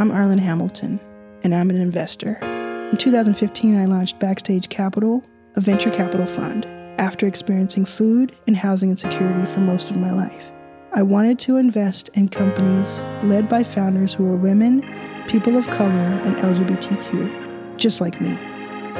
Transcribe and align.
I'm 0.00 0.12
Arlan 0.12 0.38
Hamilton, 0.38 1.00
and 1.42 1.52
I'm 1.52 1.70
an 1.70 1.76
investor. 1.80 2.38
In 2.92 2.96
2015, 2.96 3.76
I 3.76 3.86
launched 3.86 4.20
Backstage 4.20 4.68
Capital, 4.68 5.24
a 5.56 5.60
venture 5.60 5.90
capital 5.90 6.24
fund, 6.24 6.66
after 7.00 7.26
experiencing 7.26 7.84
food 7.84 8.30
and 8.46 8.56
housing 8.56 8.90
insecurity 8.90 9.44
for 9.46 9.58
most 9.58 9.90
of 9.90 9.96
my 9.96 10.12
life. 10.12 10.52
I 10.92 11.02
wanted 11.02 11.40
to 11.40 11.56
invest 11.56 12.10
in 12.10 12.28
companies 12.28 13.02
led 13.24 13.48
by 13.48 13.64
founders 13.64 14.14
who 14.14 14.24
are 14.28 14.36
women, 14.36 14.88
people 15.26 15.56
of 15.56 15.66
color, 15.66 15.90
and 15.90 16.36
LGBTQ, 16.36 17.76
just 17.76 18.00
like 18.00 18.20
me. 18.20 18.38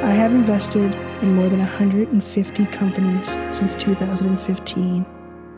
I 0.03 0.11
have 0.11 0.33
invested 0.33 0.93
in 1.23 1.33
more 1.33 1.47
than 1.47 1.59
150 1.59 2.65
companies 2.65 3.39
since 3.51 3.73
2015 3.73 5.05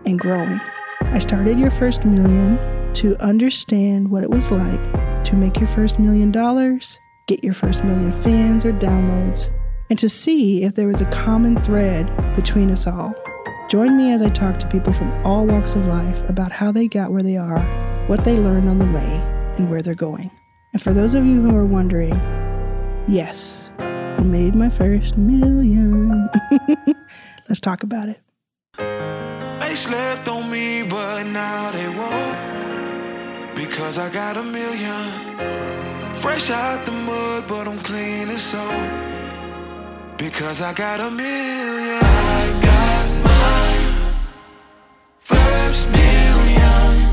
and 0.05 0.19
growing. 0.19 0.61
I 1.01 1.17
started 1.17 1.59
Your 1.59 1.71
First 1.71 2.05
Million 2.05 2.93
to 2.93 3.17
understand 3.23 4.11
what 4.11 4.21
it 4.21 4.29
was 4.29 4.51
like 4.51 5.10
to 5.31 5.37
make 5.37 5.61
your 5.61 5.67
first 5.67 5.97
million 5.97 6.29
dollars, 6.29 6.99
get 7.25 7.41
your 7.41 7.53
first 7.53 7.85
million 7.85 8.11
fans 8.11 8.65
or 8.65 8.73
downloads, 8.73 9.49
and 9.89 9.97
to 9.97 10.09
see 10.09 10.63
if 10.63 10.75
there 10.75 10.89
was 10.89 10.99
a 10.99 11.05
common 11.05 11.55
thread 11.63 12.05
between 12.35 12.69
us 12.69 12.85
all. 12.85 13.15
Join 13.69 13.95
me 13.95 14.11
as 14.11 14.21
I 14.21 14.27
talk 14.27 14.59
to 14.59 14.67
people 14.67 14.91
from 14.91 15.09
all 15.25 15.47
walks 15.47 15.73
of 15.73 15.85
life 15.85 16.29
about 16.29 16.51
how 16.51 16.73
they 16.73 16.89
got 16.89 17.13
where 17.13 17.23
they 17.23 17.37
are, 17.37 17.61
what 18.07 18.25
they 18.25 18.35
learned 18.35 18.67
on 18.67 18.77
the 18.77 18.85
way, 18.87 19.21
and 19.57 19.69
where 19.69 19.81
they're 19.81 19.95
going. 19.95 20.29
And 20.73 20.81
for 20.81 20.93
those 20.93 21.15
of 21.15 21.25
you 21.25 21.41
who 21.41 21.55
are 21.55 21.65
wondering, 21.65 22.11
yes, 23.07 23.71
I 23.79 24.23
made 24.23 24.53
my 24.53 24.67
first 24.67 25.17
million. 25.17 26.27
Let's 27.47 27.61
talk 27.61 27.83
about 27.83 28.09
it. 28.09 28.19
They 29.61 29.75
slept 29.77 30.27
on 30.27 30.51
me, 30.51 30.83
but 30.83 31.23
now 31.23 31.71
they 31.71 31.87
won't. 31.87 32.40
Because 33.81 33.97
I 33.97 34.13
got 34.13 34.37
a 34.37 34.43
million. 34.43 36.13
Fresh 36.13 36.51
out 36.51 36.85
the 36.85 36.91
mud, 36.91 37.45
but 37.47 37.67
I'm 37.67 37.79
clean 37.79 38.29
as 38.29 38.43
soap. 38.43 38.69
Because 40.19 40.61
I 40.61 40.71
got 40.71 40.99
a 40.99 41.09
million. 41.09 41.99
I 41.99 42.59
got 42.61 43.09
my 43.25 44.13
first 45.17 45.89
million. 45.89 47.09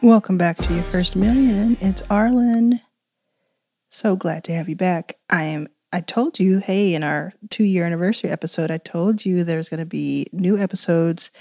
Welcome 0.00 0.38
back 0.38 0.56
to 0.58 0.72
your 0.72 0.84
first 0.84 1.16
million. 1.16 1.76
It's 1.80 2.02
Arlan. 2.02 2.80
So 3.88 4.14
glad 4.14 4.44
to 4.44 4.52
have 4.52 4.68
you 4.68 4.76
back. 4.76 5.16
I 5.28 5.42
am. 5.42 5.66
I 5.92 6.00
told 6.00 6.38
you, 6.38 6.58
hey, 6.58 6.94
in 6.94 7.02
our 7.02 7.32
two 7.50 7.64
year 7.64 7.84
anniversary 7.84 8.30
episode, 8.30 8.70
I 8.70 8.78
told 8.78 9.24
you 9.24 9.42
there's 9.42 9.68
going 9.68 9.80
to 9.80 9.86
be 9.86 10.26
new 10.32 10.56
episodes 10.58 11.32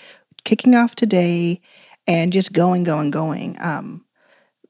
kicking 0.45 0.75
off 0.75 0.95
today 0.95 1.59
and 2.07 2.31
just 2.31 2.53
going, 2.53 2.83
going, 2.83 3.11
going. 3.11 3.57
Um, 3.59 4.05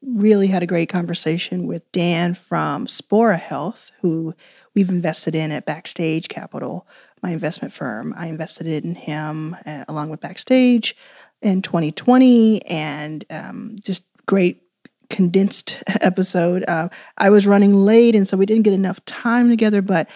really 0.02 0.48
had 0.48 0.64
a 0.64 0.68
great 0.68 0.90
conversation 0.90 1.68
with 1.68 1.90
Dan 1.92 2.34
from 2.34 2.88
Spora 2.88 3.40
Health, 3.40 3.92
who 4.02 4.34
we've 4.74 4.90
invested 4.90 5.36
in 5.36 5.52
at 5.52 5.66
Backstage 5.66 6.28
Capital, 6.28 6.88
my 7.22 7.32
investment 7.32 7.74
firm. 7.74 8.14
I 8.18 8.28
invested 8.28 8.68
in 8.68 8.96
him 8.96 9.56
uh, 9.66 9.86
along 9.88 10.10
with 10.10 10.22
Backstage 10.22 10.96
in 11.42 11.62
2020 11.62 12.66
and 12.66 13.26
um, 13.30 13.76
just 13.82 14.06
great 14.26 14.65
condensed 15.10 15.84
episode. 16.02 16.64
Uh, 16.68 16.90
I 17.18 17.30
was 17.30 17.48
running 17.48 17.74
late, 17.74 18.16
and 18.16 18.28
so 18.28 18.38
we 18.38 18.46
didn't 18.46 18.64
get 18.64 18.74
enough 18.74 19.04
time 19.06 19.50
together, 19.50 19.82
but 19.82 20.10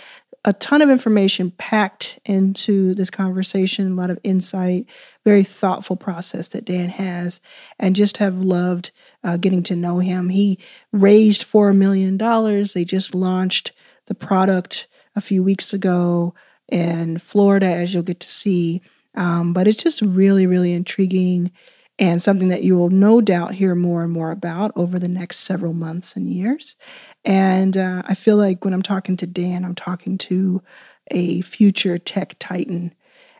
a 0.45 0.53
ton 0.53 0.81
of 0.81 0.89
information 0.89 1.51
packed 1.51 2.19
into 2.25 2.93
this 2.93 3.09
conversation, 3.09 3.91
a 3.91 3.95
lot 3.95 4.09
of 4.09 4.19
insight, 4.23 4.85
very 5.25 5.43
thoughtful 5.43 5.95
process 5.95 6.47
that 6.49 6.65
Dan 6.65 6.89
has, 6.89 7.41
and 7.77 7.95
just 7.95 8.17
have 8.17 8.35
loved 8.35 8.91
uh, 9.23 9.37
getting 9.37 9.63
to 9.63 9.75
know 9.75 9.99
him. 9.99 10.29
He 10.29 10.59
raised 10.93 11.45
$4 11.45 11.75
million. 11.75 12.17
They 12.17 12.85
just 12.85 13.13
launched 13.13 13.73
the 14.05 14.15
product 14.15 14.87
a 15.15 15.21
few 15.21 15.43
weeks 15.43 15.73
ago 15.73 16.33
in 16.69 17.17
Florida, 17.17 17.67
as 17.67 17.93
you'll 17.93 18.03
get 18.03 18.21
to 18.21 18.29
see. 18.29 18.81
Um, 19.15 19.53
but 19.53 19.67
it's 19.67 19.83
just 19.83 20.01
really, 20.01 20.47
really 20.47 20.73
intriguing 20.73 21.51
and 21.99 22.21
something 22.21 22.47
that 22.47 22.63
you 22.63 22.77
will 22.77 22.89
no 22.89 23.19
doubt 23.19 23.51
hear 23.51 23.75
more 23.75 24.03
and 24.03 24.11
more 24.11 24.31
about 24.31 24.71
over 24.75 24.97
the 24.97 25.09
next 25.09 25.39
several 25.39 25.73
months 25.73 26.15
and 26.15 26.27
years. 26.27 26.77
And 27.25 27.75
uh, 27.75 28.03
I 28.05 28.15
feel 28.15 28.37
like 28.37 28.63
when 28.63 28.73
I'm 28.73 28.81
talking 28.81 29.17
to 29.17 29.27
Dan, 29.27 29.65
I'm 29.65 29.75
talking 29.75 30.17
to 30.19 30.63
a 31.11 31.41
future 31.41 31.97
tech 31.97 32.35
titan, 32.39 32.95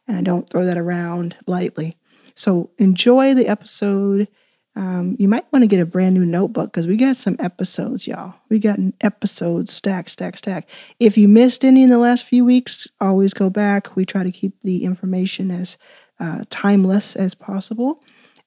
and 0.08 0.18
I 0.18 0.22
don't 0.22 0.50
throw 0.50 0.66
that 0.66 0.78
around 0.78 1.38
lightly. 1.48 1.94
So 2.36 2.72
enjoy 2.78 3.34
the 3.34 3.48
episode. 3.48 4.28
Um, 4.75 5.16
you 5.19 5.28
might 5.28 5.52
want 5.52 5.64
to 5.64 5.68
get 5.68 5.80
a 5.80 5.86
brand 5.86 6.16
new 6.16 6.25
notebook 6.25 6.72
because 6.72 6.88
we 6.88 6.98
got 6.98 7.18
some 7.18 7.38
episodes, 7.40 8.08
y'all. 8.08 8.36
We 8.50 8.59
got 8.59 8.78
an 8.78 8.94
episode 9.02 9.69
stack, 9.69 10.09
stack, 10.09 10.38
stack. 10.38 10.69
If 11.00 11.18
you 11.18 11.28
missed 11.28 11.64
any 11.64 11.84
in 11.84 11.90
the 11.90 11.98
last 11.98 12.25
few 12.25 12.44
weeks, 12.44 12.88
always 13.00 13.34
go 13.34 13.50
back. 13.50 13.96
We 13.96 14.06
try 14.06 14.24
to 14.24 14.31
keep 14.31 14.62
the 14.62 14.84
information 14.84 15.52
as 15.52 15.78
uh, 16.19 16.44
timeless 16.50 17.16
as 17.16 17.36
possible. 17.36 18.00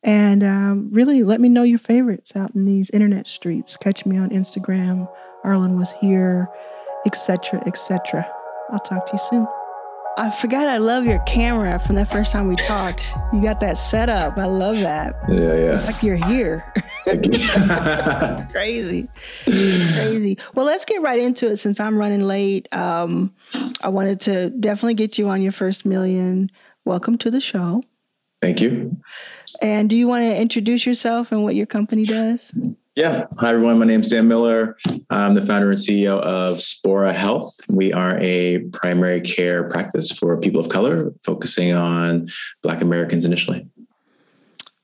And 0.05 0.43
um, 0.43 0.89
really, 0.91 1.23
let 1.23 1.41
me 1.41 1.49
know 1.49 1.63
your 1.63 1.79
favorites 1.79 2.35
out 2.35 2.55
in 2.55 2.65
these 2.65 2.91
internet 2.91 3.27
streets. 3.27 3.77
Catch 3.77 4.05
me 4.05 4.19
on 4.19 4.31
Instagram. 4.31 5.09
Arlan 5.45 5.77
was 5.77 5.93
here, 5.93 6.49
etc., 7.07 7.63
etc. 7.67 8.29
I'll 8.71 8.81
talk 8.81 9.07
to 9.07 9.13
you 9.13 9.19
soon. 9.31 9.47
I 10.19 10.31
forgot 10.31 10.69
I 10.69 10.77
love 10.77 11.07
your 11.07 11.21
camera 11.21 11.79
from 11.79 11.95
the 11.95 12.05
first 12.05 12.33
time 12.33 12.47
we 12.47 12.57
talked. 12.57 13.09
You 13.33 13.41
got 13.41 13.61
that 13.61 13.79
set 13.79 14.11
up. 14.11 14.37
I 14.37 14.45
love 14.45 14.79
that. 14.81 15.17
Yeah, 15.29 15.55
yeah. 15.55 15.87
Like 15.87 16.03
you're 16.03 16.17
here. 16.17 16.71
Crazy. 18.53 19.09
Crazy. 19.45 20.39
Well, 20.55 20.67
let's 20.67 20.85
get 20.85 21.01
right 21.01 21.19
into 21.19 21.51
it 21.51 21.57
since 21.57 21.81
I'm 21.81 21.97
running 21.97 22.23
late. 22.23 22.69
Um, 22.75 23.35
I 23.83 23.89
wanted 23.89 24.21
to 24.23 24.51
definitely 24.51 24.95
get 24.95 25.17
you 25.17 25.31
on 25.31 25.41
your 25.41 25.53
first 25.53 25.87
million. 25.87 26.51
Welcome 26.85 27.17
to 27.19 27.31
the 27.31 27.41
show. 27.41 27.83
Thank 28.43 28.61
you. 28.61 28.97
And 29.61 29.91
do 29.91 29.97
you 29.97 30.09
want 30.09 30.23
to 30.23 30.41
introduce 30.41 30.87
yourself 30.87 31.33
and 31.33 31.43
what 31.43 31.55
your 31.55 31.67
company 31.67 32.05
does? 32.05 32.53
Yeah. 32.95 33.25
Hi, 33.41 33.51
everyone. 33.51 33.79
My 33.79 33.87
name 33.87 34.03
is 34.03 34.11
Dan 34.11 34.29
Miller. 34.29 34.77
I'm 35.09 35.35
the 35.35 35.45
founder 35.47 35.71
and 35.71 35.79
CEO 35.79 36.21
of 36.21 36.59
Spora 36.59 37.13
Health. 37.15 37.59
We 37.69 37.93
are 37.93 38.19
a 38.21 38.59
primary 38.73 39.23
care 39.23 39.69
practice 39.69 40.13
for 40.13 40.37
people 40.39 40.61
of 40.61 40.69
color, 40.69 41.13
focusing 41.25 41.73
on 41.73 42.29
Black 42.63 42.83
Americans 42.83 43.25
initially. 43.25 43.67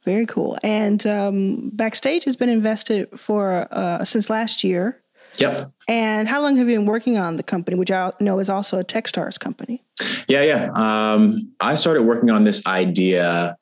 Very 0.06 0.24
cool. 0.24 0.58
And 0.62 1.06
um, 1.06 1.70
Backstage 1.74 2.24
has 2.24 2.34
been 2.34 2.48
invested 2.48 3.08
for 3.18 3.68
uh, 3.70 4.02
since 4.06 4.30
last 4.30 4.64
year. 4.64 5.02
Yep. 5.36 5.68
And 5.86 6.28
how 6.28 6.40
long 6.40 6.56
have 6.56 6.66
you 6.66 6.76
been 6.76 6.86
working 6.86 7.18
on 7.18 7.36
the 7.36 7.42
company, 7.42 7.76
which 7.76 7.90
I 7.90 8.10
know 8.18 8.38
is 8.38 8.48
also 8.48 8.78
a 8.78 8.84
Techstars 8.84 9.38
company? 9.38 9.84
Yeah, 10.26 10.42
yeah. 10.42 10.70
Um, 10.74 11.36
I 11.60 11.74
started 11.74 12.04
working 12.04 12.30
on 12.30 12.44
this 12.44 12.66
idea 12.66 13.56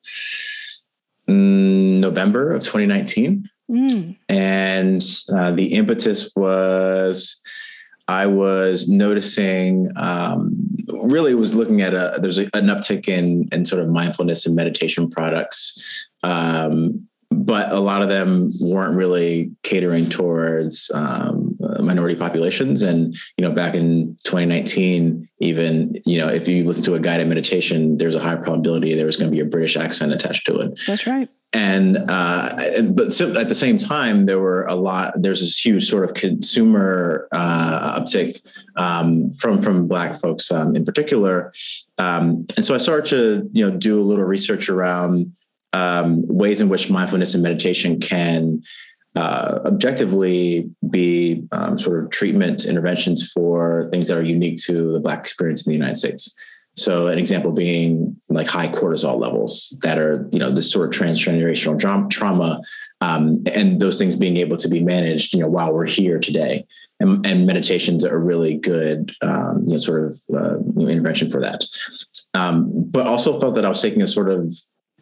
November 1.29 2.53
of 2.53 2.63
2019. 2.63 3.49
Mm. 3.71 4.17
And 4.29 5.03
uh, 5.35 5.51
the 5.51 5.73
impetus 5.75 6.31
was 6.37 7.43
I 8.09 8.27
was 8.27 8.89
noticing, 8.89 9.91
um, 9.97 10.55
really 10.89 11.35
was 11.35 11.55
looking 11.55 11.81
at 11.81 11.93
a, 11.93 12.19
there's 12.21 12.39
a, 12.39 12.45
an 12.55 12.67
uptick 12.67 13.09
in, 13.09 13.49
in 13.51 13.65
sort 13.65 13.83
of 13.83 13.89
mindfulness 13.89 14.47
and 14.47 14.55
meditation 14.55 15.11
products. 15.11 16.09
Um, 16.23 17.09
but 17.31 17.73
a 17.73 17.81
lot 17.81 18.03
of 18.03 18.09
them 18.09 18.51
weren't 18.61 18.97
really 18.97 19.51
catering 19.63 20.09
towards 20.09 20.91
um, 20.95 21.46
minority 21.83 22.17
populations. 22.17 22.83
And 22.83 23.15
you 23.37 23.43
know, 23.43 23.53
back 23.53 23.75
in 23.75 24.17
2019, 24.25 25.29
even 25.41 26.01
you 26.05 26.19
know, 26.19 26.29
if 26.29 26.49
you 26.49 26.65
listen 26.65 26.85
to 26.85 26.95
a 26.95 27.01
guided 27.01 27.29
meditation, 27.29 27.99
there's 27.99 28.15
a 28.15 28.21
high 28.21 28.37
probability 28.37 28.95
there 28.95 29.07
was 29.07 29.17
going 29.17 29.31
to 29.31 29.35
be 29.35 29.41
a 29.41 29.47
British 29.47 29.77
accent 29.77 30.13
attached 30.13 30.47
to 30.47 30.57
it. 30.59 30.79
That's 30.87 31.07
right. 31.07 31.29
And 31.53 31.97
uh, 32.09 32.51
but 32.95 33.13
so 33.13 33.35
at 33.39 33.49
the 33.49 33.55
same 33.55 33.79
time, 33.79 34.27
there 34.27 34.39
were 34.39 34.65
a 34.65 34.75
lot. 34.75 35.15
There's 35.17 35.41
this 35.41 35.65
huge 35.65 35.89
sort 35.89 36.05
of 36.05 36.15
consumer 36.15 37.29
uh, 37.33 38.01
uptick 38.01 38.41
um, 38.77 39.31
from 39.33 39.63
from 39.63 39.89
Black 39.89 40.21
folks 40.21 40.51
um, 40.51 40.77
in 40.77 40.85
particular. 40.85 41.53
Um, 41.99 42.47
and 42.57 42.65
so 42.67 42.75
I 42.75 42.79
started 42.79 43.07
to 43.07 43.51
you 43.53 43.71
know 43.71 43.77
do 43.77 44.01
a 44.01 44.05
little 44.05 44.25
research 44.25 44.69
around 44.69 45.35
um, 45.73 46.27
ways 46.27 46.61
in 46.61 46.69
which 46.69 46.91
mindfulness 46.91 47.35
and 47.35 47.43
meditation 47.43 48.01
can 48.01 48.63
uh, 49.17 49.61
objectively 49.65 50.71
be 50.91 51.43
um, 51.51 51.79
sort 51.79 52.05
of 52.05 52.11
treatment 52.11 52.67
interventions 52.67 53.33
for 53.33 53.89
things 53.91 54.09
that 54.09 54.19
are 54.19 54.23
unique 54.23 54.59
to 54.59 54.93
the 54.93 55.01
Black 55.01 55.21
experience 55.21 55.67
in 55.67 55.71
the 55.71 55.77
United 55.77 55.97
States. 55.97 56.37
So, 56.73 57.07
an 57.07 57.19
example 57.19 57.53
being 57.53 58.21
like 58.29 58.47
high 58.47 58.69
cortisol 58.69 59.19
levels 59.19 59.75
that 59.81 59.99
are, 59.99 60.29
you 60.31 60.39
know, 60.39 60.51
this 60.51 60.71
sort 60.71 60.95
of 60.95 61.01
transgenerational 61.01 62.11
trauma, 62.11 62.61
um, 63.01 63.43
and 63.55 63.81
those 63.81 63.97
things 63.97 64.15
being 64.15 64.37
able 64.37 64.59
to 64.59 64.69
be 64.69 64.83
managed, 64.83 65.33
you 65.33 65.41
know, 65.41 65.49
while 65.49 65.73
we're 65.73 65.87
here 65.87 66.19
today. 66.19 66.67
And, 67.01 67.27
and 67.27 67.47
meditation's 67.47 68.05
a 68.05 68.17
really 68.17 68.59
good, 68.59 69.15
um, 69.23 69.65
you 69.67 69.75
know, 69.75 69.79
sort 69.79 70.05
of 70.05 70.21
uh, 70.35 70.59
you 70.59 70.85
know, 70.85 70.89
intervention 70.89 71.31
for 71.31 71.41
that. 71.41 71.65
Um, 72.35 72.71
but 72.91 73.07
also 73.07 73.41
felt 73.41 73.55
that 73.55 73.65
I 73.65 73.69
was 73.71 73.81
taking 73.81 74.03
a 74.03 74.07
sort 74.07 74.29
of 74.29 74.55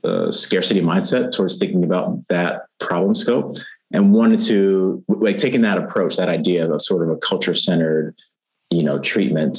a 0.04 0.32
scarcity 0.32 0.80
mindset 0.80 1.32
towards 1.32 1.58
thinking 1.58 1.82
about 1.82 2.28
that 2.28 2.66
problem 2.78 3.16
scope 3.16 3.56
and 3.94 4.12
wanted 4.12 4.40
to 4.40 5.02
like 5.08 5.38
taking 5.38 5.62
that 5.62 5.78
approach, 5.78 6.16
that 6.16 6.28
idea 6.28 6.70
of 6.70 6.82
sort 6.82 7.02
of 7.02 7.08
a 7.08 7.16
culture 7.16 7.54
centered, 7.54 8.14
you 8.70 8.82
know, 8.82 8.98
treatment. 8.98 9.58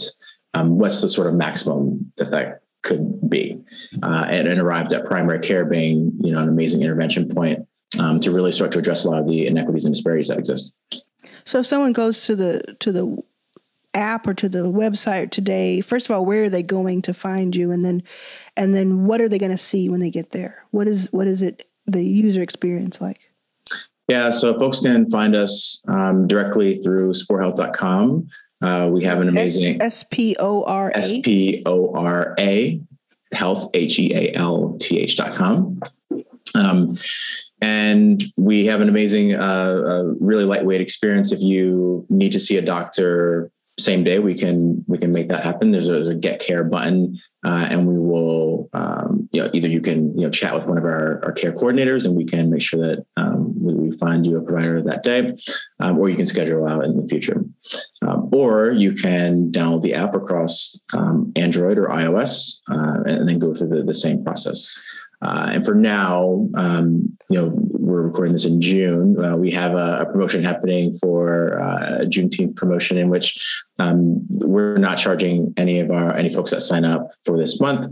Um, 0.54 0.78
what's 0.78 1.02
the 1.02 1.10
sort 1.10 1.28
of 1.28 1.34
maximum 1.34 2.12
that 2.18 2.32
that 2.32 2.62
could 2.84 3.30
be, 3.30 3.60
uh, 4.04 4.28
and, 4.30 4.48
and, 4.48 4.60
arrived 4.60 4.94
at 4.94 5.06
primary 5.06 5.40
care 5.40 5.66
being, 5.66 6.14
you 6.22 6.32
know, 6.32 6.40
an 6.40 6.48
amazing 6.48 6.82
intervention 6.82 7.28
point 7.28 7.68
um, 8.00 8.20
to 8.20 8.32
really 8.32 8.52
start 8.52 8.72
to 8.74 8.80
address 8.80 9.04
a 9.04 9.10
lot 9.10 9.20
of 9.20 9.28
the 9.28 9.48
inequities 9.48 9.86
and 9.86 9.94
disparities 9.94 10.28
that 10.28 10.38
exist. 10.38 10.74
So, 11.44 11.60
if 11.60 11.66
someone 11.66 11.94
goes 11.94 12.26
to 12.26 12.36
the 12.36 12.76
to 12.80 12.92
the 12.92 13.24
app 13.94 14.28
or 14.28 14.34
to 14.36 14.48
the 14.48 14.72
website 14.72 15.32
today, 15.32 15.82
first 15.82 16.10
of 16.10 16.16
all, 16.16 16.26
where 16.26 16.44
are 16.44 16.50
they 16.50 16.64
going 16.64 17.02
to 17.04 17.14
find 17.14 17.56
you, 17.56 17.72
and 17.72 17.84
then 17.84 18.04
and 18.56 18.74
then 18.76 19.06
what 19.06 19.20
are 19.20 19.28
they 19.28 19.40
going 19.40 19.52
to 19.52 19.58
see 19.58 19.90
when 19.90 20.00
they 20.00 20.12
get 20.12 20.30
there? 20.32 20.66
What 20.72 20.88
is 20.88 21.12
what 21.12 21.28
is 21.28 21.42
it 21.42 21.68
the 21.88 22.04
user 22.04 22.42
experience 22.42 23.02
like? 23.02 23.25
Yeah, 24.08 24.30
so 24.30 24.58
folks 24.58 24.82
can 24.82 25.10
find 25.10 25.36
us 25.36 25.82
um, 25.88 26.28
directly 26.28 26.78
through 26.78 27.14
sporahealth.com. 27.14 28.28
Uh, 28.62 28.90
we 28.92 29.04
have 29.04 29.20
an 29.22 29.30
amazing 29.30 29.82
S 29.82 30.04
P 30.04 30.36
O 30.40 30.64
R 30.64 30.92
A 30.92 30.98
S 30.98 31.22
P 31.22 31.64
O 31.66 31.94
R 31.94 32.36
A 32.40 32.82
health 33.34 33.70
H 33.74 34.00
E 34.00 34.12
A 34.14 34.34
L 34.34 34.78
T 34.80 35.00
H 35.00 35.18
dot 35.18 35.34
com. 35.34 35.80
Um, 36.54 36.98
and 37.62 38.24
we 38.38 38.68
have 38.68 38.80
an 38.80 38.90
amazing, 38.90 39.34
uh, 39.36 39.82
uh, 39.86 40.04
really 40.20 40.46
lightweight 40.46 40.82
experience. 40.82 41.32
If 41.32 41.42
you 41.42 42.06
need 42.10 42.32
to 42.32 42.40
see 42.40 42.58
a 42.58 42.62
doctor 42.62 43.52
same 43.78 44.04
day 44.04 44.20
we 44.20 44.34
can 44.34 44.86
we 44.88 44.98
can 44.98 45.12
make 45.12 45.28
that 45.28 45.44
happen 45.44 45.72
there's 45.72 45.90
a, 45.90 45.94
there's 45.94 46.08
a 46.08 46.16
get 46.16 46.40
care 46.40 46.64
button 46.64 47.20
uh, 47.46 47.68
and 47.70 47.86
we 47.86 47.98
will 47.98 48.70
um, 48.74 49.28
you 49.32 49.42
know 49.42 49.50
either 49.54 49.68
you 49.68 49.82
can 49.82 50.18
you 50.18 50.26
know 50.26 50.30
chat 50.30 50.54
with 50.54 50.66
one 50.66 50.78
of 50.78 50.86
our, 50.86 51.24
our 51.26 51.32
care 51.34 51.52
coordinators 51.52 52.06
and 52.06 52.16
we 52.16 52.24
can 52.24 52.50
make 52.50 52.62
sure 52.62 52.80
that 52.80 53.06
um, 53.18 53.54
we, 53.74 53.96
find 53.98 54.26
you 54.26 54.38
a 54.38 54.42
provider 54.42 54.82
that 54.82 55.04
day 55.04 55.34
um, 55.80 55.98
or 55.98 56.10
you 56.10 56.16
can 56.16 56.26
schedule 56.26 56.68
out 56.68 56.84
in 56.84 57.00
the 57.00 57.08
future. 57.08 57.46
Um, 58.02 58.30
or 58.34 58.72
you 58.72 58.94
can 58.94 59.52
download 59.52 59.82
the 59.82 59.94
app 59.94 60.14
across 60.14 60.78
um, 60.94 61.32
android 61.36 61.78
or 61.78 61.88
ios 61.88 62.60
uh, 62.70 63.04
and 63.06 63.28
then 63.28 63.40
go 63.40 63.54
through 63.54 63.70
the, 63.70 63.84
the 63.84 63.94
same 63.94 64.24
process. 64.24 64.78
Uh, 65.22 65.50
and 65.54 65.66
for 65.66 65.74
now, 65.74 66.48
um, 66.56 67.18
you 67.30 67.42
know, 67.42 67.52
we're 67.72 68.04
recording 68.04 68.34
this 68.34 68.46
in 68.46 68.62
June. 68.62 69.18
Uh, 69.24 69.36
we 69.36 69.50
have 69.52 69.74
a, 69.74 70.02
a, 70.02 70.06
promotion 70.06 70.44
happening 70.44 70.94
for 70.94 71.60
uh, 71.62 72.02
a 72.02 72.06
Juneteenth 72.06 72.56
promotion 72.56 72.98
in 72.98 73.10
which 73.10 73.66
um, 73.80 74.28
we're 74.30 74.78
not 74.78 74.98
charging 74.98 75.54
any 75.58 75.80
of 75.80 75.90
our 75.90 76.14
any 76.16 76.32
folks 76.32 76.52
that 76.52 76.62
sign 76.62 76.84
up 76.84 77.12
for 77.24 77.38
this 77.38 77.60
month 77.62 77.88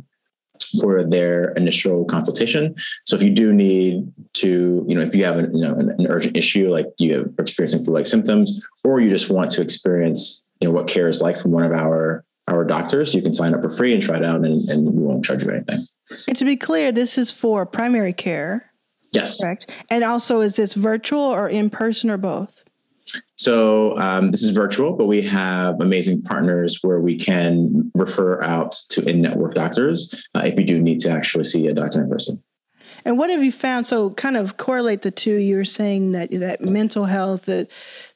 for 0.80 1.04
their 1.04 1.52
initial 1.52 2.06
consultation. 2.06 2.76
So 3.06 3.16
if 3.16 3.24
you 3.24 3.32
do 3.32 3.54
need 3.54 4.12
to, 4.34 4.86
you 4.88 4.96
know, 4.96 5.02
if 5.02 5.16
you 5.16 5.26
have 5.26 5.38
an, 5.38 5.56
you 5.56 5.64
know, 5.64 5.74
an, 5.74 5.90
an 5.92 6.08
urgent 6.08 6.38
issue 6.38 6.70
like 6.70 6.88
you 6.98 7.34
are 7.38 7.42
experiencing 7.42 7.84
flu-like 7.84 8.06
symptoms, 8.06 8.66
or 8.84 9.00
you 9.00 9.10
just 9.10 9.30
want 9.30 9.52
to 9.52 9.62
experience, 9.62 10.44
you 10.60 10.68
know, 10.68 10.74
what 10.74 10.88
care 10.88 11.08
is 11.08 11.22
like 11.22 11.38
from 11.38 11.52
one 11.52 11.64
of 11.64 11.72
our 11.72 12.26
our 12.50 12.66
doctors, 12.66 13.16
you 13.16 13.22
can 13.22 13.32
sign 13.32 13.54
up 13.54 13.62
for 13.62 13.70
free 13.70 13.94
and 13.94 14.02
try 14.02 14.18
it 14.18 14.26
out, 14.26 14.44
and, 14.44 14.60
and 14.70 14.94
we 14.94 15.04
won't 15.04 15.24
charge 15.24 15.44
you 15.44 15.50
anything. 15.50 15.88
And 16.28 16.36
to 16.36 16.44
be 16.44 16.58
clear, 16.58 16.92
this 16.92 17.18
is 17.18 17.32
for 17.32 17.66
primary 17.66 18.12
care. 18.12 18.72
Yes. 19.14 19.40
Correct. 19.40 19.72
And 19.90 20.04
also, 20.04 20.42
is 20.42 20.58
this 20.58 20.74
virtual 20.74 21.22
or 21.22 21.48
in 21.48 21.70
person 21.70 22.10
or 22.10 22.18
both? 22.18 22.64
So 23.36 23.98
um, 23.98 24.32
this 24.32 24.44
is 24.44 24.52
virtual, 24.52 24.94
but 24.94 25.08
we 25.08 25.22
have 25.24 25.82
amazing 25.82 26.22
partners 26.22 26.80
where 26.82 27.00
we 27.00 27.18
can 27.18 27.92
refer 27.96 28.42
out 28.44 28.74
to 28.90 29.04
in-network 29.08 29.56
doctors 29.56 30.14
uh, 30.36 30.44
if 30.46 30.58
you 30.58 30.66
do 30.66 30.80
need 30.80 31.00
to 31.00 31.10
actually 31.10 31.46
see 31.46 31.68
a 31.68 31.74
doctor 31.74 32.04
in 32.04 32.10
person. 32.10 32.44
And 33.06 33.18
what 33.18 33.30
have 33.30 33.44
you 33.44 33.52
found? 33.52 33.86
So, 33.86 34.12
kind 34.12 34.38
of 34.38 34.58
correlate 34.58 35.02
the 35.02 35.12
two. 35.12 35.36
You 35.36 35.58
were 35.58 35.66
saying 35.66 36.14
that 36.14 36.32
that 36.32 36.62
mental 36.62 37.06
health, 37.06 37.46
the 37.46 37.68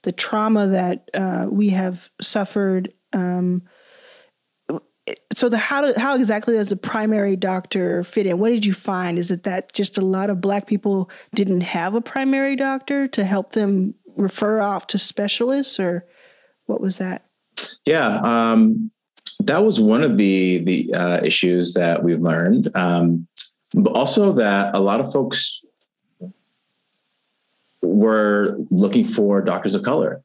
the 0.03 0.13
trauma 0.13 0.67
that 0.67 1.09
uh, 1.13 1.47
we 1.49 1.69
have 1.69 2.09
suffered. 2.21 2.93
Um, 3.11 3.63
so 5.33 5.49
the 5.49 5.57
how 5.57 5.97
how 5.99 6.15
exactly 6.15 6.55
does 6.55 6.69
the 6.69 6.77
primary 6.77 7.35
doctor 7.35 8.03
fit 8.03 8.27
in? 8.27 8.39
What 8.39 8.49
did 8.49 8.65
you 8.65 8.73
find? 8.73 9.17
Is 9.17 9.31
it 9.31 9.43
that 9.43 9.73
just 9.73 9.97
a 9.97 10.01
lot 10.01 10.29
of 10.29 10.41
black 10.41 10.67
people 10.67 11.09
didn't 11.33 11.61
have 11.61 11.93
a 11.93 12.01
primary 12.01 12.55
doctor 12.55 13.07
to 13.09 13.23
help 13.23 13.53
them 13.53 13.93
refer 14.17 14.61
off 14.61 14.87
to 14.87 14.97
specialists, 14.97 15.79
or 15.79 16.05
what 16.65 16.81
was 16.81 16.97
that? 16.97 17.25
Yeah, 17.85 18.19
um, 18.23 18.91
that 19.39 19.63
was 19.63 19.79
one 19.79 20.03
of 20.03 20.17
the 20.17 20.59
the 20.59 20.93
uh, 20.93 21.21
issues 21.23 21.73
that 21.73 22.03
we've 22.03 22.19
learned, 22.19 22.69
um, 22.75 23.27
but 23.73 23.91
also 23.91 24.31
that 24.33 24.75
a 24.75 24.79
lot 24.79 24.99
of 24.99 25.11
folks 25.11 25.61
were 27.81 28.57
looking 28.69 29.05
for 29.05 29.41
doctors 29.41 29.75
of 29.75 29.83
color 29.83 30.23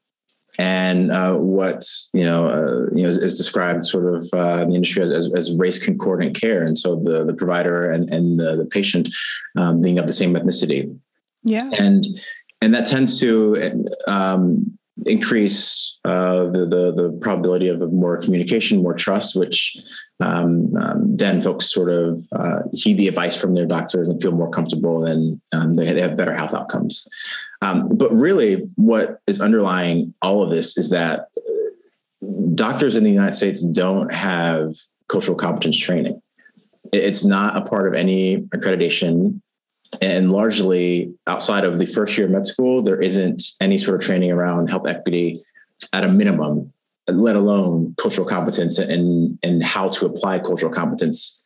and 0.58 1.10
uh, 1.10 1.34
what 1.34 1.84
you 2.12 2.24
know, 2.24 2.46
uh, 2.46 2.94
you 2.94 3.02
know, 3.02 3.08
is, 3.08 3.16
is, 3.16 3.38
described 3.38 3.86
sort 3.86 4.14
of 4.14 4.28
uh, 4.34 4.62
in 4.62 4.70
the 4.70 4.74
industry 4.76 5.02
as, 5.02 5.30
as, 5.34 5.56
race 5.56 5.82
concordant 5.82 6.38
care, 6.38 6.62
and 6.62 6.78
so 6.78 6.96
the 6.96 7.24
the 7.24 7.34
provider 7.34 7.90
and 7.90 8.12
and 8.12 8.38
the, 8.38 8.56
the 8.56 8.66
patient 8.66 9.14
um, 9.56 9.80
being 9.80 9.98
of 9.98 10.06
the 10.06 10.12
same 10.12 10.34
ethnicity. 10.34 10.94
Yeah, 11.42 11.70
and 11.78 12.06
and 12.62 12.72
that 12.74 12.86
tends 12.86 13.18
to 13.18 13.84
um, 14.06 14.78
increase 15.04 15.98
uh, 16.04 16.44
the, 16.44 16.64
the, 16.64 16.92
the 16.94 17.18
probability 17.20 17.66
of 17.66 17.92
more 17.92 18.22
communication, 18.22 18.80
more 18.80 18.94
trust, 18.94 19.34
which 19.34 19.76
um, 20.20 20.72
um, 20.76 21.16
then 21.16 21.42
folks 21.42 21.72
sort 21.72 21.90
of 21.90 22.24
uh, 22.30 22.60
heed 22.72 22.98
the 22.98 23.08
advice 23.08 23.38
from 23.38 23.56
their 23.56 23.66
doctors 23.66 24.08
and 24.08 24.22
feel 24.22 24.30
more 24.30 24.48
comfortable, 24.48 25.04
and 25.04 25.40
um, 25.52 25.72
they, 25.74 26.00
have 26.00 26.16
better 26.16 26.34
health 26.34 26.54
outcomes. 26.54 27.08
Um, 27.62 27.88
but 27.96 28.12
really, 28.12 28.66
what 28.76 29.18
is 29.26 29.40
underlying 29.40 30.14
all 30.22 30.44
of 30.44 30.50
this 30.50 30.78
is 30.78 30.90
that 30.90 31.30
doctors 32.54 32.96
in 32.96 33.02
the 33.02 33.10
United 33.10 33.34
States 33.34 33.60
don't 33.60 34.14
have 34.14 34.74
cultural 35.08 35.36
competence 35.36 35.78
training. 35.78 36.22
It's 36.92 37.24
not 37.24 37.56
a 37.56 37.62
part 37.62 37.88
of 37.88 37.94
any 37.94 38.42
accreditation 38.54 39.40
and 40.00 40.32
largely 40.32 41.14
outside 41.26 41.64
of 41.64 41.78
the 41.78 41.86
first 41.86 42.16
year 42.16 42.26
of 42.26 42.32
med 42.32 42.46
school, 42.46 42.82
there 42.82 43.00
isn't 43.00 43.42
any 43.60 43.78
sort 43.78 44.00
of 44.00 44.06
training 44.06 44.30
around 44.30 44.70
health 44.70 44.86
equity 44.88 45.42
at 45.92 46.04
a 46.04 46.08
minimum, 46.08 46.72
let 47.08 47.36
alone 47.36 47.94
cultural 48.00 48.26
competence 48.26 48.78
and, 48.78 49.38
and 49.42 49.62
how 49.62 49.88
to 49.90 50.06
apply 50.06 50.38
cultural 50.38 50.72
competence 50.72 51.44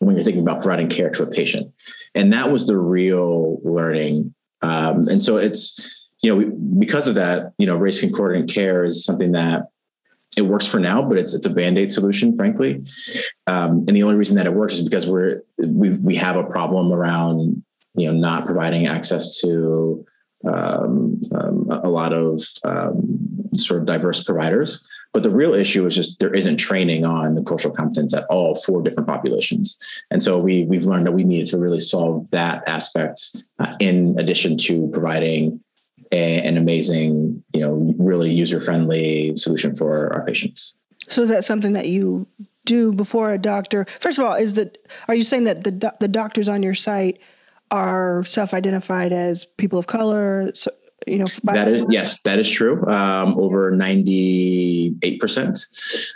when 0.00 0.16
you're 0.16 0.24
thinking 0.24 0.42
about 0.42 0.60
providing 0.62 0.88
care 0.88 1.10
to 1.10 1.22
a 1.22 1.26
patient. 1.26 1.72
And 2.14 2.32
that 2.32 2.50
was 2.50 2.66
the 2.66 2.76
real 2.76 3.60
learning. 3.62 4.34
Um, 4.62 5.08
and 5.08 5.22
so 5.22 5.36
it's, 5.36 5.88
you 6.22 6.30
know, 6.30 6.36
we, 6.36 6.46
because 6.78 7.06
of 7.06 7.14
that, 7.14 7.52
you 7.58 7.66
know, 7.66 7.76
race 7.76 8.00
concordant 8.00 8.50
care 8.50 8.84
is 8.84 9.04
something 9.04 9.32
that 9.32 9.68
it 10.36 10.42
works 10.42 10.66
for 10.66 10.80
now, 10.80 11.02
but 11.02 11.18
it's 11.18 11.32
it's 11.32 11.46
a 11.46 11.50
band-aid 11.50 11.92
solution, 11.92 12.36
frankly. 12.36 12.84
Um, 13.46 13.84
and 13.86 13.90
the 13.90 14.02
only 14.02 14.16
reason 14.16 14.36
that 14.36 14.46
it 14.46 14.54
works 14.54 14.74
is 14.74 14.88
because 14.88 15.06
we're 15.06 15.42
we 15.58 15.96
we 15.98 16.16
have 16.16 16.36
a 16.36 16.44
problem 16.44 16.92
around 16.92 17.62
you 17.94 18.06
know, 18.06 18.18
not 18.18 18.44
providing 18.44 18.86
access 18.86 19.40
to 19.40 20.04
um, 20.46 21.20
um, 21.34 21.68
a 21.70 21.88
lot 21.88 22.12
of 22.12 22.42
um, 22.64 23.48
sort 23.54 23.80
of 23.80 23.86
diverse 23.86 24.22
providers. 24.22 24.84
But 25.12 25.22
the 25.22 25.30
real 25.30 25.54
issue 25.54 25.86
is 25.86 25.94
just 25.94 26.18
there 26.18 26.34
isn't 26.34 26.56
training 26.56 27.06
on 27.06 27.36
the 27.36 27.42
cultural 27.44 27.72
competence 27.72 28.12
at 28.12 28.24
all 28.24 28.56
for 28.56 28.82
different 28.82 29.08
populations. 29.08 29.78
And 30.10 30.20
so 30.20 30.40
we, 30.40 30.64
we've 30.64 30.84
learned 30.84 31.06
that 31.06 31.12
we 31.12 31.22
needed 31.22 31.46
to 31.50 31.58
really 31.58 31.78
solve 31.78 32.30
that 32.30 32.68
aspect 32.68 33.36
uh, 33.60 33.72
in 33.78 34.18
addition 34.18 34.58
to 34.58 34.88
providing 34.88 35.60
a, 36.10 36.42
an 36.42 36.56
amazing, 36.56 37.44
you 37.52 37.60
know, 37.60 37.94
really 37.96 38.30
user 38.30 38.60
friendly 38.60 39.36
solution 39.36 39.76
for 39.76 40.12
our 40.12 40.24
patients. 40.24 40.76
So 41.08 41.22
is 41.22 41.28
that 41.28 41.44
something 41.44 41.74
that 41.74 41.86
you 41.86 42.26
do 42.64 42.92
before 42.92 43.32
a 43.32 43.38
doctor? 43.38 43.86
First 44.00 44.18
of 44.18 44.24
all, 44.24 44.34
is 44.34 44.54
that 44.54 44.78
are 45.06 45.14
you 45.14 45.22
saying 45.24 45.44
that 45.44 45.62
the 45.64 45.92
the 46.00 46.08
doctors 46.08 46.48
on 46.48 46.62
your 46.62 46.74
site 46.74 47.20
are 47.70 48.24
self-identified 48.24 49.12
as 49.12 49.44
people 49.44 49.78
of 49.78 49.86
color. 49.86 50.50
So, 50.54 50.70
you 51.06 51.18
know, 51.18 51.26
that 51.42 51.68
is 51.68 51.84
yes, 51.90 52.22
that 52.22 52.38
is 52.38 52.50
true. 52.50 52.86
Um, 52.86 53.38
over 53.38 53.70
ninety-eight 53.70 55.20
percent. 55.20 55.58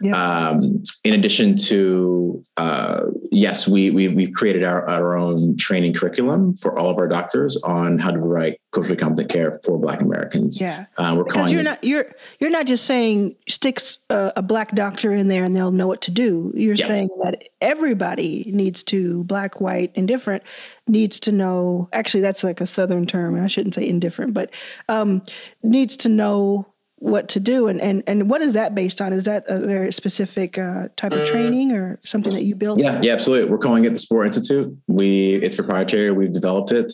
Yeah. 0.00 0.16
Um, 0.16 0.82
in 1.04 1.12
addition 1.12 1.56
to 1.56 2.42
uh, 2.56 3.02
yes, 3.30 3.68
we 3.68 3.90
we 3.90 4.08
we 4.08 4.30
created 4.30 4.64
our, 4.64 4.88
our 4.88 5.16
own 5.16 5.56
training 5.58 5.92
curriculum 5.92 6.56
for 6.56 6.78
all 6.78 6.88
of 6.88 6.96
our 6.96 7.08
doctors 7.08 7.58
on 7.58 7.98
how 7.98 8.12
to 8.12 8.18
provide 8.18 8.56
culturally 8.70 8.96
competent 8.96 9.30
care 9.30 9.60
for 9.64 9.78
Black 9.78 10.00
Americans. 10.02 10.60
Yeah, 10.60 10.86
uh, 10.96 11.14
we're 11.16 11.24
because 11.24 11.36
calling 11.36 11.54
you're 11.54 11.62
not 11.62 11.82
you're 11.82 12.06
you're 12.38 12.50
not 12.50 12.66
just 12.66 12.84
saying 12.84 13.36
sticks 13.48 13.98
a, 14.10 14.32
a, 14.36 14.42
black 14.42 14.74
doctor 14.74 15.12
in 15.12 15.28
there 15.28 15.44
and 15.44 15.54
they'll 15.54 15.70
know 15.70 15.86
what 15.86 16.02
to 16.02 16.10
do. 16.10 16.52
You're 16.54 16.76
saying 16.76 17.08
that 17.22 17.44
everybody 17.60 18.50
needs 18.52 18.84
to 18.84 19.24
black, 19.24 19.60
white, 19.60 19.92
indifferent 19.94 20.42
needs 20.86 21.20
to 21.20 21.32
know. 21.32 21.88
Actually, 21.92 22.20
that's 22.20 22.44
like 22.44 22.60
a 22.60 22.66
southern 22.66 23.06
term. 23.06 23.42
I 23.42 23.48
shouldn't 23.48 23.74
say 23.74 23.88
indifferent, 23.88 24.34
but 24.34 24.52
um, 24.88 25.22
needs 25.62 25.96
to 25.98 26.08
know 26.08 26.66
what 27.00 27.28
to 27.28 27.40
do 27.40 27.68
and 27.68 27.80
and 27.80 28.02
and 28.06 28.28
what 28.28 28.40
is 28.40 28.54
that 28.54 28.74
based 28.74 29.00
on? 29.00 29.12
Is 29.12 29.24
that 29.24 29.44
a 29.48 29.60
very 29.60 29.92
specific 29.92 30.58
uh, 30.58 30.88
type 30.96 31.12
of 31.12 31.24
training 31.26 31.72
or 31.72 32.00
something 32.04 32.32
that 32.32 32.44
you 32.44 32.54
built 32.54 32.80
yeah 32.80 33.00
yeah 33.02 33.12
absolutely. 33.12 33.50
We're 33.50 33.58
calling 33.58 33.84
it 33.84 33.90
the 33.90 33.96
Spora 33.96 34.26
institute. 34.26 34.76
We 34.88 35.36
it's 35.36 35.54
proprietary. 35.54 36.10
We've 36.10 36.32
developed 36.32 36.72
it. 36.72 36.92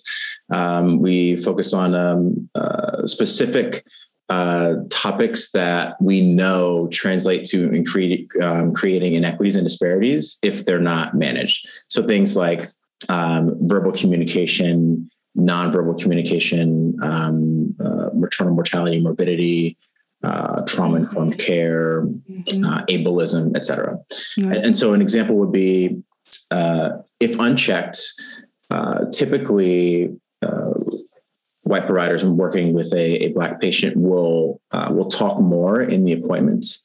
Um, 0.53 1.01
we 1.01 1.37
focus 1.37 1.73
on 1.73 1.95
um, 1.95 2.51
uh, 2.55 3.07
specific 3.07 3.85
uh, 4.29 4.77
topics 4.91 5.53
that 5.53 5.97
we 6.01 6.21
know 6.35 6.89
translate 6.89 7.45
to 7.45 7.71
in 7.73 7.85
create, 7.85 8.31
um, 8.43 8.73
creating 8.73 9.15
inequities 9.15 9.57
and 9.57 9.67
disparities 9.67 10.39
if 10.43 10.65
they're 10.65 10.81
not 10.81 11.15
managed. 11.15 11.67
So 11.89 12.03
things 12.03 12.37
like 12.37 12.63
um, 13.09 13.57
verbal 13.61 13.93
communication 13.93 15.11
nonverbal 15.37 16.01
communication 16.01 16.97
um, 17.03 17.75
uh, 17.81 18.11
maternal 18.15 18.55
mortality 18.55 19.01
morbidity 19.01 19.77
uh, 20.25 20.65
trauma 20.67 20.97
informed 20.97 21.39
care, 21.39 22.03
mm-hmm. 22.03 22.65
uh, 22.65 22.85
ableism, 22.87 23.57
et 23.57 23.65
cetera. 23.65 23.99
And, 24.37 24.57
and, 24.57 24.79
so, 24.79 24.93
an 24.93 25.03
example 25.03 25.37
would 25.37 25.53
be 25.53 26.03
uh, 26.51 26.91
if 27.21 27.39
unchecked, 27.39 27.99
uh, 28.71 29.07
typically 29.13 30.15
uh, 30.43 30.73
white 31.63 31.87
providers 31.87 32.25
working 32.25 32.73
with 32.73 32.93
a, 32.95 33.25
a 33.25 33.29
black 33.33 33.61
patient 33.61 33.97
will 33.97 34.61
uh, 34.71 34.91
will 34.93 35.09
talk 35.09 35.41
more 35.41 35.83
in 35.83 36.05
the 36.05 36.13
appointments. 36.13 36.83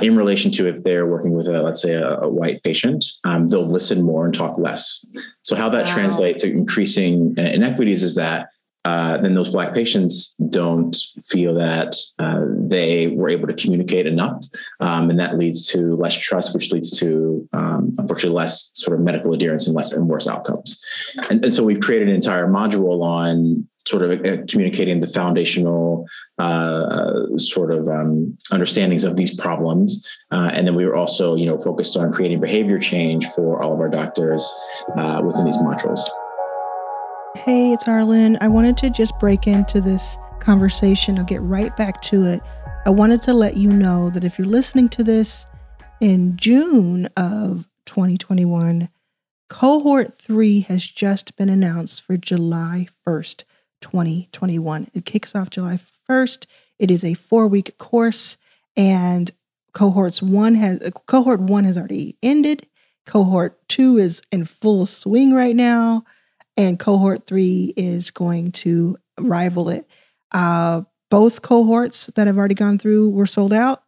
in 0.00 0.16
relation 0.16 0.50
to 0.50 0.66
if 0.66 0.82
they're 0.82 1.06
working 1.06 1.32
with 1.32 1.46
a 1.46 1.62
let's 1.62 1.82
say 1.82 1.92
a, 1.92 2.18
a 2.20 2.28
white 2.28 2.62
patient, 2.62 3.04
um, 3.24 3.48
they'll 3.48 3.66
listen 3.66 4.02
more 4.02 4.24
and 4.24 4.34
talk 4.34 4.58
less. 4.58 5.04
So 5.42 5.54
how 5.56 5.68
that 5.70 5.86
wow. 5.86 5.94
translates 5.94 6.42
to 6.42 6.50
increasing 6.50 7.34
inequities 7.36 8.02
is 8.02 8.14
that 8.14 8.48
uh, 8.84 9.16
then 9.18 9.34
those 9.34 9.50
black 9.50 9.74
patients 9.74 10.34
don't 10.50 10.96
feel 11.24 11.54
that 11.54 11.94
uh, 12.18 12.44
they 12.58 13.08
were 13.08 13.28
able 13.28 13.46
to 13.46 13.54
communicate 13.54 14.06
enough 14.06 14.44
um, 14.80 15.10
and 15.10 15.18
that 15.18 15.38
leads 15.38 15.66
to 15.68 15.96
less 15.96 16.16
trust 16.16 16.54
which 16.54 16.72
leads 16.72 16.98
to 16.98 17.48
um, 17.52 17.92
unfortunately 17.98 18.36
less 18.36 18.70
sort 18.74 18.98
of 18.98 19.04
medical 19.04 19.32
adherence 19.32 19.66
and 19.66 19.76
less 19.76 19.92
and 19.92 20.06
worse 20.08 20.28
outcomes 20.28 20.82
and, 21.30 21.44
and 21.44 21.54
so 21.54 21.64
we've 21.64 21.80
created 21.80 22.08
an 22.08 22.14
entire 22.14 22.46
module 22.46 23.02
on 23.02 23.66
sort 23.86 24.02
of 24.02 24.24
uh, 24.24 24.42
communicating 24.48 25.00
the 25.00 25.06
foundational 25.06 26.06
uh, 26.38 27.36
sort 27.36 27.70
of 27.70 27.86
um, 27.88 28.36
understandings 28.50 29.04
of 29.04 29.16
these 29.16 29.34
problems. 29.38 30.08
Uh, 30.30 30.50
and 30.52 30.66
then 30.66 30.74
we 30.74 30.86
were 30.86 30.96
also, 30.96 31.36
you 31.36 31.44
know, 31.46 31.58
focused 31.58 31.96
on 31.96 32.12
creating 32.12 32.40
behavior 32.40 32.78
change 32.78 33.26
for 33.28 33.62
all 33.62 33.74
of 33.74 33.80
our 33.80 33.90
doctors 33.90 34.50
uh, 34.96 35.20
within 35.24 35.44
these 35.44 35.58
modules. 35.58 36.00
Hey, 37.44 37.74
it's 37.74 37.84
Arlan. 37.84 38.38
I 38.40 38.48
wanted 38.48 38.78
to 38.78 38.88
just 38.88 39.18
break 39.18 39.46
into 39.46 39.78
this 39.78 40.16
conversation. 40.40 41.18
I'll 41.18 41.26
get 41.26 41.42
right 41.42 41.76
back 41.76 42.00
to 42.04 42.24
it. 42.24 42.40
I 42.86 42.88
wanted 42.88 43.20
to 43.20 43.34
let 43.34 43.58
you 43.58 43.68
know 43.68 44.08
that 44.08 44.24
if 44.24 44.38
you're 44.38 44.48
listening 44.48 44.88
to 44.88 45.04
this 45.04 45.44
in 46.00 46.38
June 46.38 47.06
of 47.18 47.70
2021, 47.84 48.88
cohort 49.50 50.16
three 50.16 50.60
has 50.60 50.86
just 50.86 51.36
been 51.36 51.50
announced 51.50 52.00
for 52.00 52.16
July 52.16 52.86
1st, 53.06 53.44
2021. 53.82 54.88
It 54.94 55.04
kicks 55.04 55.34
off 55.34 55.50
July 55.50 55.78
1st. 56.08 56.46
It 56.78 56.90
is 56.90 57.04
a 57.04 57.12
four 57.12 57.46
week 57.46 57.76
course, 57.76 58.38
and 58.74 59.30
cohorts 59.74 60.22
one 60.22 60.54
has 60.54 60.80
cohort 61.04 61.40
one 61.40 61.64
has 61.64 61.76
already 61.76 62.16
ended. 62.22 62.66
Cohort 63.04 63.68
two 63.68 63.98
is 63.98 64.22
in 64.32 64.46
full 64.46 64.86
swing 64.86 65.34
right 65.34 65.54
now 65.54 66.06
and 66.56 66.78
cohort 66.78 67.26
three 67.26 67.72
is 67.76 68.10
going 68.10 68.52
to 68.52 68.96
rival 69.18 69.68
it. 69.68 69.88
Uh, 70.32 70.82
both 71.10 71.42
cohorts 71.42 72.06
that 72.16 72.26
I've 72.26 72.38
already 72.38 72.54
gone 72.54 72.78
through 72.78 73.10
were 73.10 73.26
sold 73.26 73.52
out. 73.52 73.82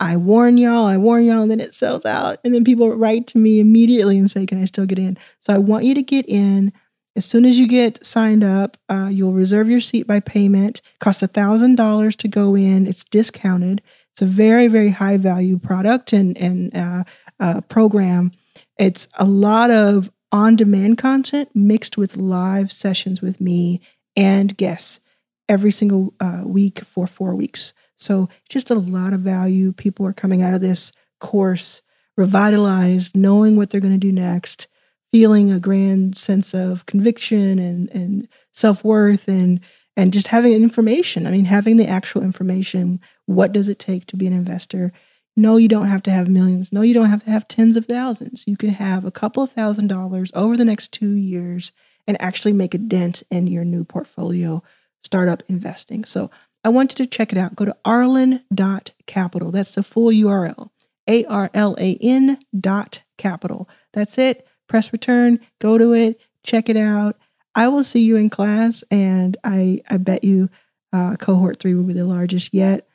I 0.00 0.16
warn 0.16 0.58
y'all, 0.58 0.86
I 0.86 0.96
warn 0.96 1.24
y'all, 1.24 1.42
and 1.42 1.50
then 1.50 1.60
it 1.60 1.74
sells 1.74 2.04
out. 2.04 2.38
And 2.44 2.52
then 2.52 2.64
people 2.64 2.90
write 2.96 3.26
to 3.28 3.38
me 3.38 3.60
immediately 3.60 4.18
and 4.18 4.30
say, 4.30 4.46
Can 4.46 4.60
I 4.60 4.64
still 4.64 4.86
get 4.86 4.98
in? 4.98 5.16
So 5.38 5.54
I 5.54 5.58
want 5.58 5.84
you 5.84 5.94
to 5.94 6.02
get 6.02 6.28
in. 6.28 6.72
As 7.14 7.26
soon 7.26 7.44
as 7.44 7.58
you 7.58 7.68
get 7.68 8.04
signed 8.04 8.42
up, 8.42 8.78
uh, 8.88 9.08
you'll 9.12 9.34
reserve 9.34 9.68
your 9.68 9.82
seat 9.82 10.06
by 10.06 10.18
payment. 10.18 10.80
Costs 10.98 11.22
$1,000 11.22 12.16
to 12.16 12.28
go 12.28 12.56
in, 12.56 12.86
it's 12.86 13.04
discounted. 13.04 13.82
It's 14.10 14.22
a 14.22 14.26
very, 14.26 14.66
very 14.66 14.88
high 14.88 15.18
value 15.18 15.58
product 15.58 16.12
and, 16.12 16.36
and 16.38 16.74
uh, 16.74 17.04
uh, 17.38 17.60
program. 17.62 18.32
It's 18.78 19.08
a 19.18 19.24
lot 19.24 19.70
of 19.70 20.10
on 20.32 20.56
demand 20.56 20.98
content 20.98 21.50
mixed 21.54 21.96
with 21.96 22.16
live 22.16 22.72
sessions 22.72 23.20
with 23.20 23.40
me 23.40 23.80
and 24.16 24.56
guests 24.56 25.00
every 25.48 25.70
single 25.70 26.14
uh, 26.20 26.42
week 26.46 26.80
for 26.80 27.06
four 27.06 27.34
weeks. 27.34 27.74
So 27.98 28.28
just 28.48 28.70
a 28.70 28.74
lot 28.74 29.12
of 29.12 29.20
value. 29.20 29.72
People 29.72 30.06
are 30.06 30.12
coming 30.12 30.42
out 30.42 30.54
of 30.54 30.60
this 30.60 30.92
course 31.20 31.82
revitalized, 32.16 33.16
knowing 33.16 33.56
what 33.56 33.70
they're 33.70 33.80
going 33.80 33.92
to 33.92 33.98
do 33.98 34.12
next, 34.12 34.66
feeling 35.12 35.50
a 35.50 35.60
grand 35.60 36.16
sense 36.16 36.54
of 36.54 36.86
conviction 36.86 37.58
and, 37.58 37.88
and 37.90 38.28
self 38.52 38.82
worth 38.82 39.28
and 39.28 39.60
and 39.94 40.12
just 40.12 40.28
having 40.28 40.54
information. 40.54 41.26
I 41.26 41.30
mean, 41.30 41.44
having 41.44 41.76
the 41.76 41.86
actual 41.86 42.22
information. 42.22 42.98
What 43.26 43.52
does 43.52 43.68
it 43.68 43.78
take 43.78 44.06
to 44.06 44.16
be 44.16 44.26
an 44.26 44.32
investor? 44.32 44.90
No, 45.36 45.56
you 45.56 45.68
don't 45.68 45.88
have 45.88 46.02
to 46.04 46.10
have 46.10 46.28
millions. 46.28 46.72
No, 46.72 46.82
you 46.82 46.92
don't 46.92 47.08
have 47.08 47.24
to 47.24 47.30
have 47.30 47.48
tens 47.48 47.76
of 47.76 47.86
thousands. 47.86 48.44
You 48.46 48.56
can 48.56 48.68
have 48.70 49.04
a 49.04 49.10
couple 49.10 49.42
of 49.42 49.50
thousand 49.52 49.86
dollars 49.88 50.30
over 50.34 50.56
the 50.56 50.64
next 50.64 50.92
two 50.92 51.12
years 51.12 51.72
and 52.06 52.20
actually 52.20 52.52
make 52.52 52.74
a 52.74 52.78
dent 52.78 53.22
in 53.30 53.46
your 53.46 53.64
new 53.64 53.84
portfolio 53.84 54.62
startup 55.02 55.42
investing. 55.48 56.04
So 56.04 56.30
I 56.64 56.68
want 56.68 56.98
you 56.98 57.04
to 57.04 57.10
check 57.10 57.32
it 57.32 57.38
out. 57.38 57.56
Go 57.56 57.64
to 57.64 57.76
arlan.capital. 57.84 59.50
That's 59.50 59.74
the 59.74 59.82
full 59.82 60.10
URL. 60.10 60.70
A 61.08 61.24
R 61.24 61.50
L 61.54 61.76
A 61.80 61.96
N 62.00 62.38
dot 62.58 63.02
capital. 63.16 63.68
That's 63.92 64.18
it. 64.18 64.46
Press 64.68 64.92
return, 64.92 65.40
go 65.58 65.76
to 65.76 65.92
it, 65.92 66.20
check 66.44 66.68
it 66.68 66.76
out. 66.76 67.18
I 67.54 67.68
will 67.68 67.84
see 67.84 68.02
you 68.02 68.16
in 68.16 68.30
class, 68.30 68.82
and 68.90 69.36
I, 69.44 69.82
I 69.90 69.98
bet 69.98 70.24
you 70.24 70.48
uh, 70.92 71.16
cohort 71.18 71.58
three 71.58 71.74
will 71.74 71.84
be 71.84 71.92
the 71.92 72.06
largest 72.06 72.54
yet. 72.54 72.86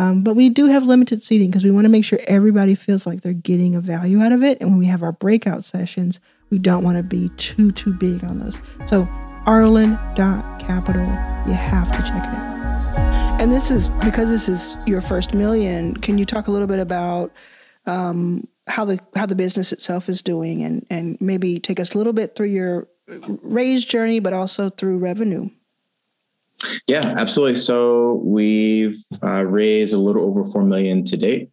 Um, 0.00 0.22
but 0.22 0.34
we 0.34 0.48
do 0.48 0.64
have 0.64 0.84
limited 0.84 1.20
seating 1.20 1.50
because 1.50 1.62
we 1.62 1.70
want 1.70 1.84
to 1.84 1.90
make 1.90 2.06
sure 2.06 2.18
everybody 2.26 2.74
feels 2.74 3.06
like 3.06 3.20
they're 3.20 3.34
getting 3.34 3.74
a 3.74 3.82
value 3.82 4.22
out 4.22 4.32
of 4.32 4.42
it. 4.42 4.58
And 4.58 4.70
when 4.70 4.78
we 4.78 4.86
have 4.86 5.02
our 5.02 5.12
breakout 5.12 5.62
sessions, 5.62 6.20
we 6.48 6.58
don't 6.58 6.82
want 6.82 6.96
to 6.96 7.02
be 7.02 7.28
too, 7.36 7.70
too 7.70 7.92
big 7.92 8.24
on 8.24 8.38
those. 8.38 8.62
So, 8.86 9.06
arlan.capital, 9.44 11.02
you 11.46 11.52
have 11.52 11.92
to 11.92 11.98
check 11.98 12.24
it 12.24 12.34
out. 12.34 13.40
And 13.42 13.52
this 13.52 13.70
is 13.70 13.88
because 14.02 14.30
this 14.30 14.48
is 14.48 14.74
your 14.86 15.02
first 15.02 15.34
million. 15.34 15.94
Can 15.98 16.16
you 16.16 16.24
talk 16.24 16.48
a 16.48 16.50
little 16.50 16.66
bit 16.66 16.78
about 16.78 17.30
um, 17.84 18.48
how 18.68 18.86
the 18.86 18.98
how 19.16 19.26
the 19.26 19.36
business 19.36 19.70
itself 19.70 20.08
is 20.08 20.22
doing, 20.22 20.62
and 20.62 20.86
and 20.88 21.20
maybe 21.20 21.58
take 21.60 21.78
us 21.78 21.94
a 21.94 21.98
little 21.98 22.14
bit 22.14 22.36
through 22.36 22.48
your 22.48 22.88
raise 23.42 23.84
journey, 23.84 24.18
but 24.18 24.32
also 24.32 24.70
through 24.70 24.96
revenue? 24.96 25.50
Yeah, 26.86 27.14
absolutely. 27.16 27.56
So 27.56 28.20
we've 28.24 28.98
uh, 29.22 29.44
raised 29.44 29.94
a 29.94 29.98
little 29.98 30.24
over 30.24 30.44
four 30.44 30.64
million 30.64 31.04
to 31.04 31.16
date. 31.16 31.50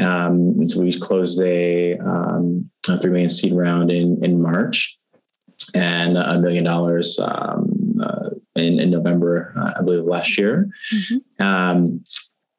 Um, 0.00 0.64
so 0.64 0.80
we 0.80 0.92
closed 0.98 1.40
a, 1.40 1.96
um, 1.98 2.70
a, 2.88 2.98
three 2.98 3.10
million 3.10 3.30
seed 3.30 3.52
round 3.52 3.90
in 3.90 4.22
in 4.22 4.40
March, 4.42 4.98
and 5.74 6.18
a 6.18 6.38
million 6.38 6.64
dollars 6.64 7.18
um, 7.18 7.94
uh, 8.02 8.30
in, 8.54 8.78
in 8.78 8.90
November, 8.90 9.54
uh, 9.58 9.72
I 9.78 9.82
believe, 9.82 10.04
last 10.04 10.38
year. 10.38 10.68
Mm-hmm. 10.94 11.42
Um, 11.42 12.02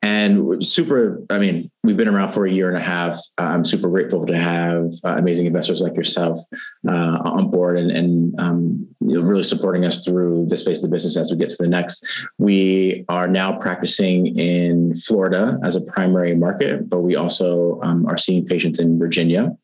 and 0.01 0.65
super 0.65 1.21
i 1.29 1.37
mean 1.37 1.69
we've 1.83 1.97
been 1.97 2.07
around 2.07 2.31
for 2.31 2.45
a 2.45 2.51
year 2.51 2.67
and 2.67 2.77
a 2.77 2.81
half. 2.81 3.19
I'm 3.37 3.63
super 3.63 3.89
grateful 3.89 4.25
to 4.25 4.37
have 4.37 4.91
uh, 5.03 5.15
amazing 5.17 5.45
investors 5.45 5.81
like 5.81 5.95
yourself 5.95 6.39
uh, 6.87 7.19
on 7.23 7.49
board 7.49 7.77
and, 7.77 7.89
and 7.89 8.39
um, 8.39 8.87
you 8.99 9.19
know, 9.19 9.21
really 9.21 9.43
supporting 9.43 9.85
us 9.85 10.05
through 10.05 10.47
this 10.47 10.65
phase 10.65 10.83
of 10.83 10.89
the 10.89 10.93
business 10.93 11.15
as 11.15 11.31
we 11.31 11.37
get 11.37 11.49
to 11.49 11.63
the 11.63 11.69
next. 11.69 12.05
We 12.37 13.05
are 13.07 13.27
now 13.27 13.57
practicing 13.57 14.37
in 14.37 14.93
florida 14.95 15.57
as 15.63 15.75
a 15.75 15.81
primary 15.81 16.35
market 16.35 16.89
but 16.89 16.99
we 16.99 17.15
also 17.15 17.79
um, 17.81 18.05
are 18.07 18.17
seeing 18.17 18.45
patients 18.45 18.79
in 18.79 18.99
virginia. 18.99 19.55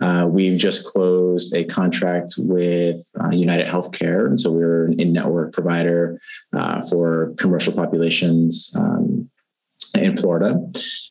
Uh, 0.00 0.26
we've 0.28 0.58
just 0.58 0.84
closed 0.86 1.54
a 1.54 1.64
contract 1.64 2.34
with 2.36 3.10
uh, 3.18 3.30
United 3.30 3.66
Healthcare, 3.66 4.26
and 4.26 4.38
so 4.38 4.50
we're 4.50 4.84
an 4.84 5.00
in-network 5.00 5.54
provider 5.54 6.20
uh, 6.52 6.82
for 6.82 7.32
commercial 7.38 7.72
populations 7.72 8.70
um, 8.78 9.23
in 9.96 10.16
Florida. 10.16 10.58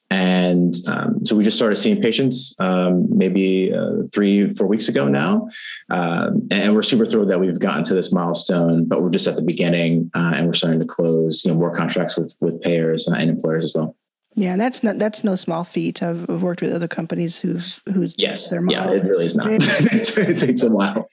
And 0.09 0.75
um, 0.87 1.25
so 1.25 1.35
we 1.35 1.43
just 1.43 1.57
started 1.57 1.75
seeing 1.77 2.01
patients 2.01 2.55
um, 2.59 3.07
maybe 3.09 3.73
uh, 3.73 4.03
three, 4.13 4.53
four 4.53 4.67
weeks 4.67 4.87
ago 4.87 5.07
now. 5.07 5.47
Uh, 5.89 6.31
and 6.51 6.75
we're 6.75 6.83
super 6.83 7.05
thrilled 7.05 7.29
that 7.29 7.39
we've 7.39 7.59
gotten 7.59 7.83
to 7.85 7.95
this 7.95 8.13
milestone, 8.13 8.85
but 8.85 9.01
we're 9.01 9.09
just 9.09 9.27
at 9.27 9.35
the 9.35 9.41
beginning 9.41 10.11
uh, 10.13 10.33
and 10.35 10.45
we're 10.45 10.53
starting 10.53 10.79
to 10.79 10.85
close 10.85 11.43
you 11.43 11.51
know, 11.51 11.57
more 11.57 11.75
contracts 11.75 12.15
with, 12.15 12.37
with 12.41 12.61
payers 12.61 13.07
and 13.07 13.29
employers 13.29 13.65
as 13.65 13.73
well. 13.75 13.95
Yeah, 14.35 14.53
and 14.53 14.61
that's 14.61 14.83
not 14.83 14.97
that's 14.97 15.23
no 15.23 15.35
small 15.35 15.63
feat. 15.63 16.01
I've, 16.01 16.27
I've 16.29 16.41
worked 16.41 16.61
with 16.61 16.73
other 16.73 16.87
companies 16.87 17.39
who've 17.39 17.79
who's 17.85 18.15
yes, 18.17 18.49
their 18.49 18.65
yeah, 18.67 18.89
it 18.89 19.03
really 19.03 19.25
is 19.25 19.35
not. 19.35 19.47
it 19.51 20.39
takes 20.39 20.63
a 20.63 20.71
while. 20.71 21.07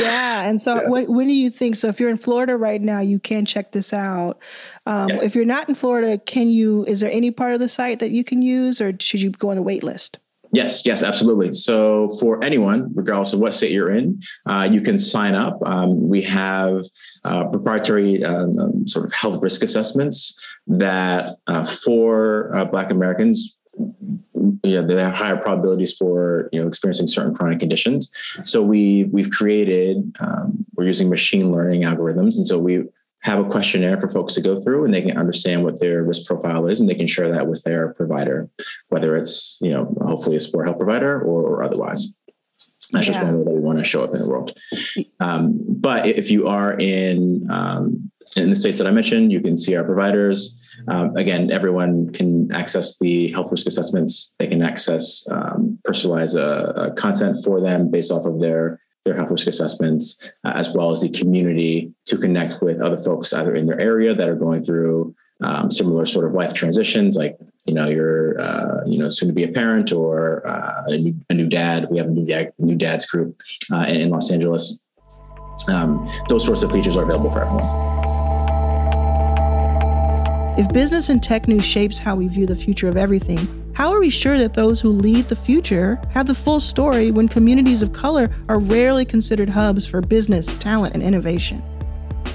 Yeah, 0.00 0.42
and 0.42 0.60
so 0.60 0.82
yeah. 0.82 0.88
When, 0.88 1.12
when 1.12 1.26
do 1.28 1.32
you 1.32 1.48
think? 1.48 1.76
So 1.76 1.88
if 1.88 1.98
you're 1.98 2.10
in 2.10 2.18
Florida 2.18 2.56
right 2.56 2.82
now, 2.82 3.00
you 3.00 3.18
can 3.18 3.46
check 3.46 3.72
this 3.72 3.94
out. 3.94 4.38
Um, 4.84 5.08
yeah. 5.08 5.22
If 5.22 5.34
you're 5.34 5.46
not 5.46 5.68
in 5.68 5.74
Florida, 5.74 6.18
can 6.18 6.50
you? 6.50 6.84
Is 6.84 7.00
there 7.00 7.10
any 7.10 7.30
part 7.30 7.54
of 7.54 7.60
the 7.60 7.68
site 7.68 8.00
that 8.00 8.10
you 8.10 8.24
can 8.24 8.42
use, 8.42 8.80
or 8.80 8.92
should 9.00 9.22
you 9.22 9.30
go 9.30 9.50
on 9.50 9.56
the 9.56 9.62
wait 9.62 9.82
list? 9.82 10.18
Yes, 10.56 10.86
yes, 10.86 11.02
absolutely. 11.02 11.52
So 11.52 12.08
for 12.18 12.42
anyone, 12.42 12.90
regardless 12.94 13.34
of 13.34 13.40
what 13.40 13.52
state 13.52 13.72
you're 13.72 13.94
in, 13.94 14.22
uh, 14.46 14.66
you 14.72 14.80
can 14.80 14.98
sign 14.98 15.34
up. 15.34 15.58
Um, 15.66 16.08
we 16.08 16.22
have 16.22 16.84
uh, 17.24 17.44
proprietary 17.48 18.24
um, 18.24 18.58
um 18.58 18.88
sort 18.88 19.04
of 19.04 19.12
health 19.12 19.42
risk 19.42 19.62
assessments 19.62 20.42
that 20.66 21.36
uh, 21.46 21.66
for 21.66 22.56
uh, 22.56 22.64
Black 22.64 22.90
Americans, 22.90 23.58
know, 24.64 24.82
they 24.82 24.94
have 24.94 25.14
higher 25.14 25.36
probabilities 25.36 25.92
for 25.94 26.48
you 26.52 26.60
know 26.62 26.66
experiencing 26.66 27.06
certain 27.06 27.34
chronic 27.34 27.58
conditions. 27.58 28.10
So 28.42 28.62
we 28.62 29.04
we've 29.12 29.30
created 29.30 30.16
um, 30.20 30.64
we're 30.74 30.86
using 30.86 31.10
machine 31.10 31.52
learning 31.52 31.82
algorithms, 31.82 32.36
and 32.38 32.46
so 32.46 32.58
we 32.58 32.84
have 33.22 33.38
a 33.38 33.48
questionnaire 33.48 33.98
for 33.98 34.08
folks 34.08 34.34
to 34.34 34.40
go 34.40 34.56
through 34.56 34.84
and 34.84 34.94
they 34.94 35.02
can 35.02 35.16
understand 35.16 35.64
what 35.64 35.80
their 35.80 36.04
risk 36.04 36.26
profile 36.26 36.66
is 36.66 36.80
and 36.80 36.88
they 36.88 36.94
can 36.94 37.06
share 37.06 37.30
that 37.32 37.48
with 37.48 37.62
their 37.64 37.92
provider, 37.94 38.48
whether 38.88 39.16
it's, 39.16 39.58
you 39.60 39.70
know, 39.70 39.92
hopefully 40.02 40.36
a 40.36 40.38
Spora 40.38 40.66
health 40.66 40.78
provider 40.78 41.20
or, 41.20 41.42
or 41.42 41.62
otherwise. 41.62 42.14
That's 42.92 43.08
yeah. 43.08 43.14
just 43.14 43.24
one 43.24 43.38
way 43.38 43.44
that 43.44 43.50
we 43.50 43.60
want 43.60 43.78
to 43.78 43.84
show 43.84 44.04
up 44.04 44.14
in 44.14 44.20
the 44.20 44.28
world. 44.28 44.56
Um, 45.18 45.58
but 45.66 46.06
if 46.06 46.30
you 46.30 46.46
are 46.46 46.78
in 46.78 47.48
um, 47.50 48.12
in 48.36 48.50
the 48.50 48.56
states 48.56 48.78
that 48.78 48.86
I 48.86 48.90
mentioned, 48.90 49.32
you 49.32 49.40
can 49.40 49.56
see 49.56 49.76
our 49.76 49.84
providers. 49.84 50.60
Um, 50.88 51.16
again, 51.16 51.50
everyone 51.50 52.10
can 52.12 52.52
access 52.52 52.98
the 52.98 53.32
health 53.32 53.50
risk 53.50 53.66
assessments. 53.66 54.34
They 54.38 54.46
can 54.46 54.62
access 54.62 55.26
um, 55.30 55.78
personalized 55.84 56.36
uh, 56.36 56.72
uh, 56.76 56.90
content 56.94 57.38
for 57.44 57.60
them 57.60 57.90
based 57.90 58.12
off 58.12 58.26
of 58.26 58.40
their 58.40 58.80
their 59.06 59.14
health 59.14 59.30
risk 59.30 59.46
assessments, 59.46 60.32
uh, 60.44 60.52
as 60.54 60.74
well 60.74 60.90
as 60.90 61.00
the 61.00 61.08
community 61.08 61.92
to 62.06 62.18
connect 62.18 62.60
with 62.60 62.80
other 62.80 62.98
folks 62.98 63.32
either 63.32 63.54
in 63.54 63.66
their 63.66 63.80
area 63.80 64.14
that 64.14 64.28
are 64.28 64.34
going 64.34 64.62
through 64.62 65.14
um, 65.42 65.70
similar 65.70 66.04
sort 66.06 66.26
of 66.26 66.32
life 66.32 66.52
transitions, 66.52 67.16
like 67.16 67.38
you 67.66 67.74
know 67.74 67.88
you're 67.88 68.40
uh, 68.40 68.82
you 68.86 68.98
know 68.98 69.08
soon 69.10 69.28
to 69.28 69.34
be 69.34 69.44
a 69.44 69.48
parent 69.48 69.92
or 69.92 70.46
uh, 70.46 70.84
a, 70.86 70.96
new, 70.96 71.14
a, 71.30 71.34
new, 71.34 71.48
dad. 71.48 71.88
We 71.90 71.98
have 71.98 72.06
a 72.06 72.10
new 72.10 72.26
dad 72.26 72.52
new 72.58 72.76
dads 72.76 73.06
group 73.06 73.40
uh, 73.72 73.84
in, 73.88 74.00
in, 74.02 74.10
Los 74.10 74.30
Angeles. 74.30 74.80
Um, 75.68 76.10
those 76.28 76.44
sorts 76.44 76.62
of 76.62 76.72
features 76.72 76.96
are 76.96 77.04
available 77.04 77.30
for 77.30 77.44
everyone. 77.44 77.64
If 80.58 80.68
business 80.72 81.10
and 81.10 81.22
tech 81.22 81.48
news 81.48 81.64
shapes 81.64 81.98
how 81.98 82.16
we 82.16 82.28
view 82.28 82.46
the 82.46 82.56
future 82.56 82.88
of 82.88 82.96
everything 82.96 83.65
how 83.76 83.92
are 83.92 84.00
we 84.00 84.08
sure 84.08 84.38
that 84.38 84.54
those 84.54 84.80
who 84.80 84.88
lead 84.88 85.26
the 85.26 85.36
future 85.36 86.00
have 86.14 86.24
the 86.24 86.34
full 86.34 86.60
story 86.60 87.10
when 87.10 87.28
communities 87.28 87.82
of 87.82 87.92
color 87.92 88.30
are 88.48 88.58
rarely 88.58 89.04
considered 89.04 89.50
hubs 89.50 89.86
for 89.86 90.00
business, 90.00 90.54
talent, 90.54 90.94
and 90.94 91.02
innovation? 91.02 91.62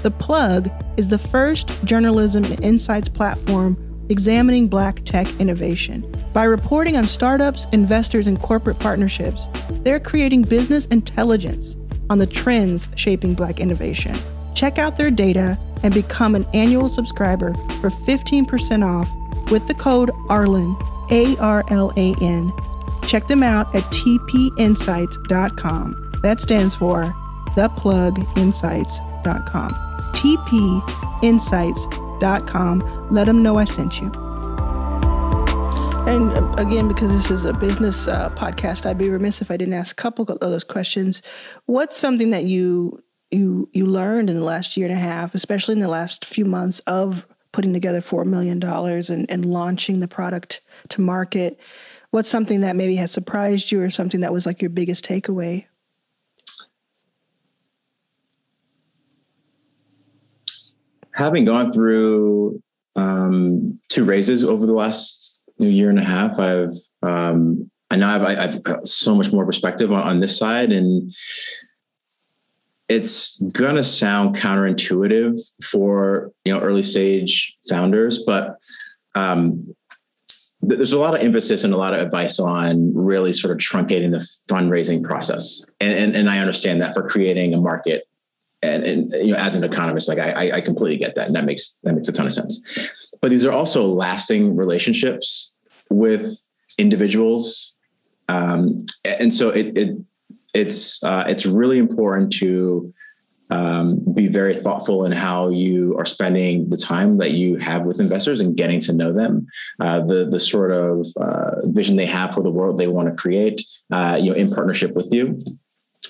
The 0.04 0.12
Plug 0.12 0.70
is 0.96 1.08
the 1.08 1.18
first 1.18 1.84
journalism 1.84 2.44
and 2.44 2.64
insights 2.64 3.08
platform 3.08 3.76
examining 4.08 4.68
Black 4.68 5.04
tech 5.04 5.26
innovation. 5.40 6.08
By 6.32 6.44
reporting 6.44 6.96
on 6.96 7.08
startups, 7.08 7.66
investors, 7.72 8.28
and 8.28 8.40
corporate 8.40 8.78
partnerships, 8.78 9.48
they're 9.82 9.98
creating 9.98 10.42
business 10.42 10.86
intelligence 10.86 11.76
on 12.08 12.18
the 12.18 12.26
trends 12.26 12.88
shaping 12.94 13.34
Black 13.34 13.58
innovation. 13.58 14.14
Check 14.54 14.78
out 14.78 14.96
their 14.96 15.10
data 15.10 15.58
and 15.82 15.92
become 15.92 16.36
an 16.36 16.46
annual 16.54 16.88
subscriber 16.88 17.52
for 17.80 17.90
15% 17.90 18.86
off 18.86 19.10
with 19.50 19.66
the 19.66 19.74
code 19.74 20.12
ARLAN 20.28 20.76
a 21.12 21.36
R 21.36 21.62
L 21.68 21.92
A 21.96 22.16
N. 22.20 22.52
Check 23.06 23.28
them 23.28 23.44
out 23.44 23.72
at 23.74 23.82
tpinsights.com. 23.84 26.12
That 26.22 26.40
stands 26.40 26.74
for 26.74 27.14
thepluginsights.com. 27.56 29.72
tpinsights.com. 30.12 33.08
Let 33.10 33.24
them 33.24 33.42
know 33.42 33.58
I 33.58 33.64
sent 33.64 34.00
you. 34.00 34.12
And 36.06 36.30
uh, 36.32 36.54
again, 36.56 36.88
because 36.88 37.12
this 37.12 37.30
is 37.30 37.44
a 37.44 37.52
business 37.52 38.08
uh, 38.08 38.30
podcast, 38.30 38.86
I'd 38.86 38.98
be 38.98 39.08
remiss 39.08 39.40
if 39.40 39.52
I 39.52 39.56
didn't 39.56 39.74
ask 39.74 39.96
a 39.98 40.02
couple 40.02 40.24
of 40.24 40.40
those 40.40 40.64
questions. 40.64 41.22
What's 41.66 41.96
something 41.96 42.30
that 42.30 42.44
you 42.44 43.00
you 43.30 43.68
you 43.72 43.86
learned 43.86 44.28
in 44.28 44.34
the 44.36 44.44
last 44.44 44.76
year 44.76 44.86
and 44.86 44.96
a 44.96 45.00
half, 45.00 45.32
especially 45.34 45.74
in 45.74 45.80
the 45.80 45.88
last 45.88 46.24
few 46.24 46.44
months 46.44 46.80
of 46.80 47.26
putting 47.52 47.72
together 47.72 48.00
$4 48.00 48.24
million 48.26 48.62
and, 48.62 49.30
and 49.30 49.44
launching 49.44 50.00
the 50.00 50.08
product 50.08 50.60
to 50.88 51.00
market. 51.00 51.58
What's 52.10 52.28
something 52.28 52.60
that 52.62 52.76
maybe 52.76 52.96
has 52.96 53.10
surprised 53.10 53.70
you 53.70 53.80
or 53.80 53.90
something 53.90 54.20
that 54.20 54.32
was 54.32 54.46
like 54.46 54.60
your 54.60 54.70
biggest 54.70 55.04
takeaway? 55.06 55.66
Having 61.14 61.44
gone 61.44 61.72
through 61.72 62.62
um, 62.96 63.78
two 63.88 64.04
raises 64.04 64.42
over 64.44 64.66
the 64.66 64.72
last 64.72 65.40
year 65.58 65.90
and 65.90 65.98
a 65.98 66.04
half, 66.04 66.38
I've 66.38 66.72
um, 67.02 67.70
I 67.90 67.96
now 67.96 68.14
I've, 68.14 68.38
I've 68.66 68.84
so 68.84 69.14
much 69.14 69.32
more 69.32 69.44
perspective 69.44 69.92
on, 69.92 70.00
on 70.00 70.20
this 70.20 70.38
side, 70.38 70.72
and 70.72 71.12
it's 72.88 73.38
gonna 73.52 73.82
sound 73.82 74.36
counterintuitive 74.36 75.38
for 75.62 76.32
you 76.44 76.52
know 76.52 76.60
early 76.60 76.82
stage 76.82 77.56
founders, 77.68 78.24
but 78.24 78.58
um, 79.14 79.74
there's 80.60 80.92
a 80.92 80.98
lot 80.98 81.14
of 81.14 81.22
emphasis 81.22 81.64
and 81.64 81.74
a 81.74 81.76
lot 81.76 81.94
of 81.94 82.00
advice 82.00 82.38
on 82.38 82.94
really 82.94 83.32
sort 83.32 83.52
of 83.52 83.58
truncating 83.58 84.12
the 84.12 84.26
fundraising 84.50 85.02
process, 85.02 85.64
and 85.80 85.98
and, 85.98 86.16
and 86.16 86.30
I 86.30 86.38
understand 86.38 86.82
that 86.82 86.94
for 86.94 87.08
creating 87.08 87.54
a 87.54 87.60
market, 87.60 88.08
and, 88.62 88.84
and 88.84 89.10
you 89.12 89.32
know 89.32 89.38
as 89.38 89.54
an 89.54 89.64
economist, 89.64 90.08
like 90.08 90.18
I 90.18 90.52
I 90.56 90.60
completely 90.60 90.98
get 90.98 91.14
that, 91.14 91.26
and 91.26 91.34
that 91.34 91.44
makes 91.44 91.78
that 91.84 91.94
makes 91.94 92.08
a 92.08 92.12
ton 92.12 92.26
of 92.26 92.32
sense. 92.32 92.62
But 93.20 93.30
these 93.30 93.46
are 93.46 93.52
also 93.52 93.86
lasting 93.86 94.56
relationships 94.56 95.54
with 95.90 96.46
individuals, 96.78 97.76
um, 98.28 98.86
and 99.04 99.32
so 99.32 99.50
it, 99.50 99.78
it 99.78 99.96
it's 100.54 101.02
uh, 101.02 101.24
it's 101.28 101.46
really 101.46 101.78
important 101.78 102.32
to 102.34 102.92
um, 103.50 104.00
be 104.14 104.28
very 104.28 104.54
thoughtful 104.54 105.04
in 105.04 105.12
how 105.12 105.50
you 105.50 105.94
are 105.98 106.06
spending 106.06 106.70
the 106.70 106.76
time 106.76 107.18
that 107.18 107.32
you 107.32 107.56
have 107.56 107.82
with 107.82 108.00
investors 108.00 108.40
and 108.40 108.56
getting 108.56 108.80
to 108.80 108.94
know 108.94 109.12
them, 109.12 109.46
uh, 109.80 110.00
the 110.00 110.26
the 110.30 110.40
sort 110.40 110.72
of 110.72 111.06
uh, 111.20 111.56
vision 111.64 111.96
they 111.96 112.06
have 112.06 112.34
for 112.34 112.42
the 112.42 112.50
world 112.50 112.78
they 112.78 112.88
want 112.88 113.08
to 113.08 113.14
create, 113.14 113.62
uh, 113.92 114.18
you 114.20 114.30
know, 114.30 114.36
in 114.36 114.50
partnership 114.50 114.94
with 114.94 115.08
you, 115.12 115.38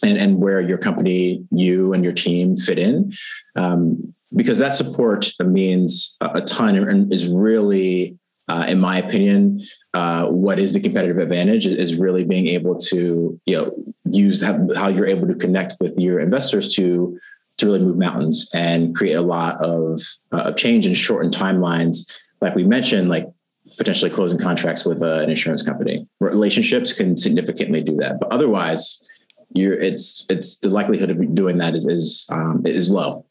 and 0.05 0.19
and 0.19 0.39
where 0.39 0.61
your 0.61 0.79
company, 0.79 1.45
you 1.51 1.93
and 1.93 2.05
your 2.05 2.13
team 2.13 2.57
fit 2.57 2.79
in, 2.79 3.13
um, 3.57 4.15
because 4.35 4.59
that 4.59 4.75
support 4.75 5.31
means 5.41 6.17
a 6.21 6.41
ton 6.41 6.77
and 6.77 7.13
is 7.13 7.29
really 7.29 8.17
uh, 8.49 8.67
in 8.69 8.79
my 8.79 8.99
opinion, 8.99 9.61
uh, 9.95 10.27
what 10.27 10.59
is 10.59 10.73
the 10.73 10.81
competitive 10.81 11.19
advantage 11.19 11.65
is, 11.65 11.97
really 11.97 12.25
being 12.25 12.49
able 12.49 12.77
to 12.77 13.41
you 13.47 13.57
know 13.57 13.73
use 14.13 14.43
how, 14.43 14.89
you're 14.89 15.07
able 15.07 15.27
to 15.27 15.35
connect 15.35 15.77
with 15.81 15.95
your 15.97 16.21
investors 16.21 16.75
to 16.75 17.19
to 17.59 17.67
really 17.67 17.81
move 17.81 17.99
mountains 17.99 18.51
and 18.55 18.95
create 18.95 19.15
a 19.15 19.23
lot 19.23 19.63
of 19.63 20.01
uh, 20.33 20.53
change 20.53 20.87
and 20.87 20.97
shorten 20.97 21.31
timelines. 21.31 22.19
Like 22.41 22.55
we 22.55 22.65
mentioned, 22.65 23.09
like 23.09 23.29
potentially 23.77 24.11
closing 24.11 24.39
contracts 24.39 24.85
with 24.85 25.03
uh, 25.03 25.19
an 25.19 25.31
insurance 25.31 25.63
company. 25.63 26.07
Relationships 26.21 26.93
can 26.93 27.17
significantly 27.17 27.83
do 27.83 27.97
that, 27.97 28.19
but 28.21 28.33
otherwise, 28.33 29.07
you're 29.55 29.75
it's 29.75 30.27
it's 30.29 30.61
the 30.61 30.71
likelihood 30.71 31.11
of 31.11 31.35
doing 31.35 31.59
that 31.59 31.75
is 31.75 31.87
is 31.87 32.27
um, 32.33 32.63
is 32.65 32.91
low. 32.91 33.27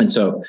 And 0.00 0.10
so, 0.10 0.42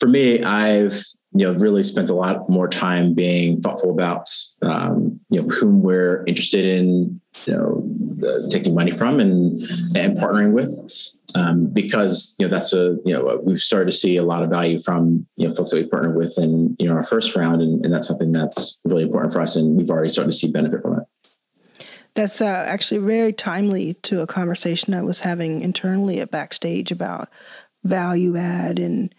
for 0.00 0.08
me, 0.08 0.42
I've 0.42 1.04
you 1.34 1.44
know 1.44 1.58
really 1.58 1.82
spent 1.82 2.08
a 2.08 2.14
lot 2.14 2.48
more 2.48 2.68
time 2.68 3.12
being 3.12 3.60
thoughtful 3.60 3.90
about 3.90 4.28
um, 4.62 5.20
you 5.30 5.42
know 5.42 5.48
whom 5.48 5.82
we're 5.82 6.24
interested 6.26 6.64
in 6.64 7.20
you 7.46 7.52
know 7.52 8.26
uh, 8.26 8.48
taking 8.48 8.74
money 8.74 8.92
from 8.92 9.20
and 9.20 9.60
and 9.96 10.16
partnering 10.16 10.52
with. 10.52 10.70
Um, 11.36 11.66
because 11.66 12.36
you 12.38 12.46
know 12.46 12.50
that's 12.50 12.72
a 12.72 12.96
you 13.04 13.12
know 13.12 13.40
we've 13.42 13.58
started 13.58 13.86
to 13.86 13.96
see 13.96 14.16
a 14.16 14.22
lot 14.22 14.44
of 14.44 14.50
value 14.50 14.80
from 14.80 15.26
you 15.36 15.48
know 15.48 15.54
folks 15.54 15.72
that 15.72 15.78
we 15.78 15.88
partnered 15.88 16.14
with 16.14 16.38
in 16.38 16.76
you 16.78 16.86
know 16.86 16.94
our 16.94 17.02
first 17.02 17.34
round 17.34 17.60
and, 17.60 17.84
and 17.84 17.92
that's 17.92 18.06
something 18.06 18.30
that's 18.30 18.78
really 18.84 19.02
important 19.02 19.32
for 19.32 19.40
us 19.40 19.56
and 19.56 19.76
we've 19.76 19.90
already 19.90 20.08
started 20.08 20.30
to 20.30 20.36
see 20.36 20.48
benefit 20.48 20.80
from 20.80 21.00
it. 21.00 21.04
That's 22.14 22.40
uh, 22.40 22.44
actually 22.68 22.98
very 22.98 23.32
timely 23.32 23.94
to 24.02 24.20
a 24.20 24.26
conversation 24.28 24.94
I 24.94 25.02
was 25.02 25.20
having 25.20 25.62
internally 25.62 26.20
at 26.20 26.30
backstage 26.30 26.92
about 26.92 27.28
value 27.82 28.36
add 28.36 28.78
and 28.78 29.12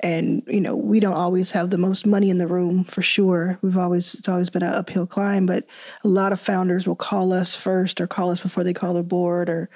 and 0.00 0.42
you 0.46 0.60
know 0.60 0.76
we 0.76 1.00
don't 1.00 1.14
always 1.14 1.50
have 1.50 1.70
the 1.70 1.78
most 1.78 2.06
money 2.06 2.30
in 2.30 2.38
the 2.38 2.46
room 2.46 2.84
for 2.84 3.02
sure 3.02 3.58
we've 3.62 3.78
always 3.78 4.14
it's 4.14 4.28
always 4.28 4.50
been 4.50 4.62
an 4.62 4.72
uphill 4.72 5.06
climb 5.06 5.46
but 5.46 5.66
a 6.04 6.08
lot 6.08 6.32
of 6.32 6.40
founders 6.40 6.86
will 6.86 6.96
call 6.96 7.32
us 7.32 7.56
first 7.56 8.00
or 8.00 8.06
call 8.06 8.30
us 8.30 8.40
before 8.40 8.62
they 8.62 8.72
call 8.72 8.94
their 8.94 9.02
board 9.02 9.48
or 9.48 9.68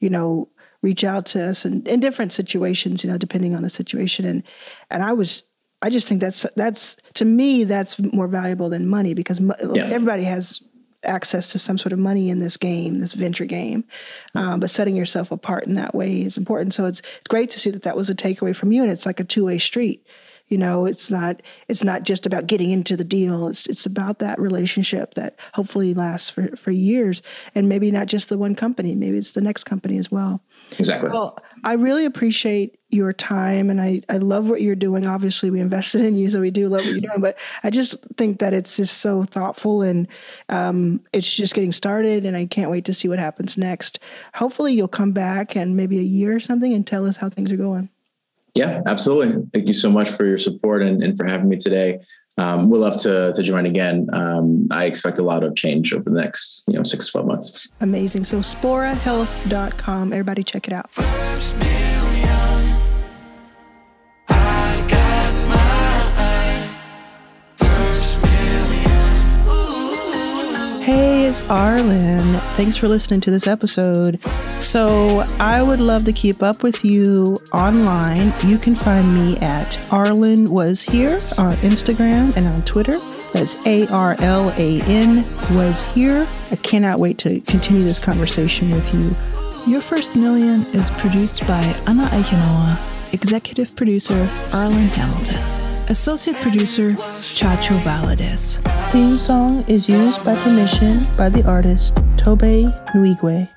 you 0.00 0.08
know 0.08 0.48
reach 0.82 1.04
out 1.04 1.26
to 1.26 1.42
us 1.42 1.64
and 1.64 1.86
in 1.88 2.00
different 2.00 2.32
situations 2.32 3.04
you 3.04 3.10
know 3.10 3.18
depending 3.18 3.54
on 3.54 3.62
the 3.62 3.70
situation 3.70 4.24
and 4.24 4.42
and 4.90 5.02
i 5.02 5.12
was 5.12 5.44
I 5.82 5.90
just 5.90 6.08
think 6.08 6.22
that's 6.22 6.46
that's 6.56 6.96
to 7.14 7.24
me 7.24 7.64
that's 7.64 7.98
more 8.00 8.28
valuable 8.28 8.70
than 8.70 8.88
money 8.88 9.12
because 9.12 9.40
yeah. 9.40 9.84
everybody 9.84 10.24
has 10.24 10.62
access 11.06 11.48
to 11.52 11.58
some 11.58 11.78
sort 11.78 11.92
of 11.92 11.98
money 11.98 12.30
in 12.30 12.38
this 12.38 12.56
game, 12.56 12.98
this 12.98 13.12
venture 13.12 13.44
game. 13.44 13.84
Um, 14.34 14.60
but 14.60 14.70
setting 14.70 14.96
yourself 14.96 15.30
apart 15.30 15.66
in 15.66 15.74
that 15.74 15.94
way 15.94 16.22
is 16.22 16.36
important. 16.36 16.74
So 16.74 16.86
it's 16.86 17.00
it's 17.00 17.28
great 17.28 17.50
to 17.50 17.60
see 17.60 17.70
that 17.70 17.82
that 17.82 17.96
was 17.96 18.10
a 18.10 18.14
takeaway 18.14 18.54
from 18.54 18.72
you, 18.72 18.82
and 18.82 18.90
it's 18.90 19.06
like 19.06 19.20
a 19.20 19.24
two 19.24 19.44
way 19.44 19.58
street. 19.58 20.06
You 20.48 20.58
know, 20.58 20.86
it's 20.86 21.10
not 21.10 21.42
it's 21.68 21.82
not 21.82 22.04
just 22.04 22.26
about 22.26 22.46
getting 22.46 22.70
into 22.70 22.96
the 22.96 23.04
deal. 23.04 23.48
It's 23.48 23.66
it's 23.66 23.86
about 23.86 24.20
that 24.20 24.38
relationship 24.38 25.14
that 25.14 25.38
hopefully 25.54 25.92
lasts 25.92 26.30
for, 26.30 26.56
for 26.56 26.70
years, 26.70 27.22
and 27.54 27.68
maybe 27.68 27.90
not 27.90 28.06
just 28.06 28.28
the 28.28 28.38
one 28.38 28.54
company. 28.54 28.94
Maybe 28.94 29.18
it's 29.18 29.32
the 29.32 29.40
next 29.40 29.64
company 29.64 29.98
as 29.98 30.10
well. 30.10 30.42
Exactly. 30.78 31.10
Well, 31.10 31.38
I 31.64 31.74
really 31.74 32.04
appreciate 32.04 32.78
your 32.90 33.12
time 33.12 33.68
and 33.68 33.80
I, 33.80 34.02
I 34.08 34.18
love 34.18 34.48
what 34.48 34.62
you're 34.62 34.76
doing. 34.76 35.06
Obviously, 35.06 35.50
we 35.50 35.60
invested 35.60 36.04
in 36.04 36.16
you, 36.16 36.28
so 36.28 36.40
we 36.40 36.50
do 36.50 36.68
love 36.68 36.80
what 36.80 36.90
you're 36.90 37.00
doing. 37.00 37.20
But 37.20 37.38
I 37.62 37.70
just 37.70 37.96
think 38.16 38.38
that 38.38 38.54
it's 38.54 38.76
just 38.76 38.98
so 38.98 39.24
thoughtful 39.24 39.82
and 39.82 40.06
um, 40.48 41.00
it's 41.12 41.34
just 41.34 41.54
getting 41.54 41.72
started. 41.72 42.24
And 42.24 42.36
I 42.36 42.46
can't 42.46 42.70
wait 42.70 42.84
to 42.86 42.94
see 42.94 43.08
what 43.08 43.18
happens 43.18 43.58
next. 43.58 43.98
Hopefully, 44.34 44.74
you'll 44.74 44.88
come 44.88 45.12
back 45.12 45.56
and 45.56 45.76
maybe 45.76 45.98
a 45.98 46.02
year 46.02 46.34
or 46.34 46.40
something 46.40 46.72
and 46.72 46.86
tell 46.86 47.06
us 47.06 47.16
how 47.16 47.28
things 47.28 47.50
are 47.50 47.56
going. 47.56 47.88
Yeah, 48.56 48.82
absolutely. 48.86 49.44
Thank 49.52 49.66
you 49.66 49.74
so 49.74 49.90
much 49.90 50.10
for 50.10 50.24
your 50.24 50.38
support 50.38 50.82
and, 50.82 51.02
and 51.02 51.16
for 51.16 51.26
having 51.26 51.48
me 51.48 51.56
today. 51.56 52.00
Um, 52.38 52.68
we'll 52.68 52.82
love 52.82 52.98
to, 53.02 53.32
to 53.32 53.42
join 53.42 53.64
again. 53.64 54.08
Um, 54.12 54.66
I 54.70 54.84
expect 54.84 55.18
a 55.18 55.22
lot 55.22 55.42
of 55.42 55.56
change 55.56 55.92
over 55.92 56.10
the 56.10 56.20
next, 56.20 56.64
you 56.68 56.74
know, 56.74 56.82
six 56.82 57.06
to 57.06 57.12
12 57.12 57.26
months. 57.26 57.68
Amazing. 57.80 58.26
So 58.26 58.40
sporahealth.com. 58.40 60.12
Everybody 60.12 60.42
check 60.42 60.68
it 60.68 60.74
out. 60.74 60.90
Hey, 70.86 71.24
it's 71.24 71.42
Arlan. 71.42 72.38
Thanks 72.54 72.76
for 72.76 72.86
listening 72.86 73.18
to 73.22 73.30
this 73.32 73.48
episode. 73.48 74.20
So, 74.60 75.24
I 75.40 75.60
would 75.60 75.80
love 75.80 76.04
to 76.04 76.12
keep 76.12 76.44
up 76.44 76.62
with 76.62 76.84
you 76.84 77.38
online. 77.52 78.32
You 78.46 78.56
can 78.56 78.76
find 78.76 79.12
me 79.12 79.36
at 79.38 79.72
Arlan 79.90 80.48
Was 80.48 80.82
Here 80.82 81.16
on 81.38 81.54
Instagram 81.56 82.36
and 82.36 82.46
on 82.46 82.62
Twitter. 82.62 82.98
That's 83.32 83.66
A 83.66 83.88
R 83.88 84.14
L 84.20 84.50
A 84.58 84.80
N 84.82 85.24
Was 85.56 85.82
Here. 85.92 86.24
I 86.52 86.54
cannot 86.54 87.00
wait 87.00 87.18
to 87.18 87.40
continue 87.40 87.82
this 87.82 87.98
conversation 87.98 88.70
with 88.70 88.94
you. 88.94 89.10
Your 89.68 89.82
First 89.82 90.14
Million 90.14 90.66
is 90.66 90.88
produced 90.90 91.44
by 91.48 91.62
Anna 91.88 92.04
Eichenauer, 92.12 93.12
executive 93.12 93.74
producer 93.74 94.24
Arlan 94.52 94.86
Hamilton. 94.90 95.65
Associate 95.88 96.36
producer 96.38 96.88
Chacho 96.88 97.78
Valadez. 97.82 98.60
Theme 98.90 99.20
song 99.20 99.64
is 99.68 99.88
used 99.88 100.24
by 100.24 100.34
permission 100.42 101.06
by 101.16 101.28
the 101.28 101.46
artist 101.46 101.96
Tobe 102.16 102.74
Nwigwe. 102.92 103.55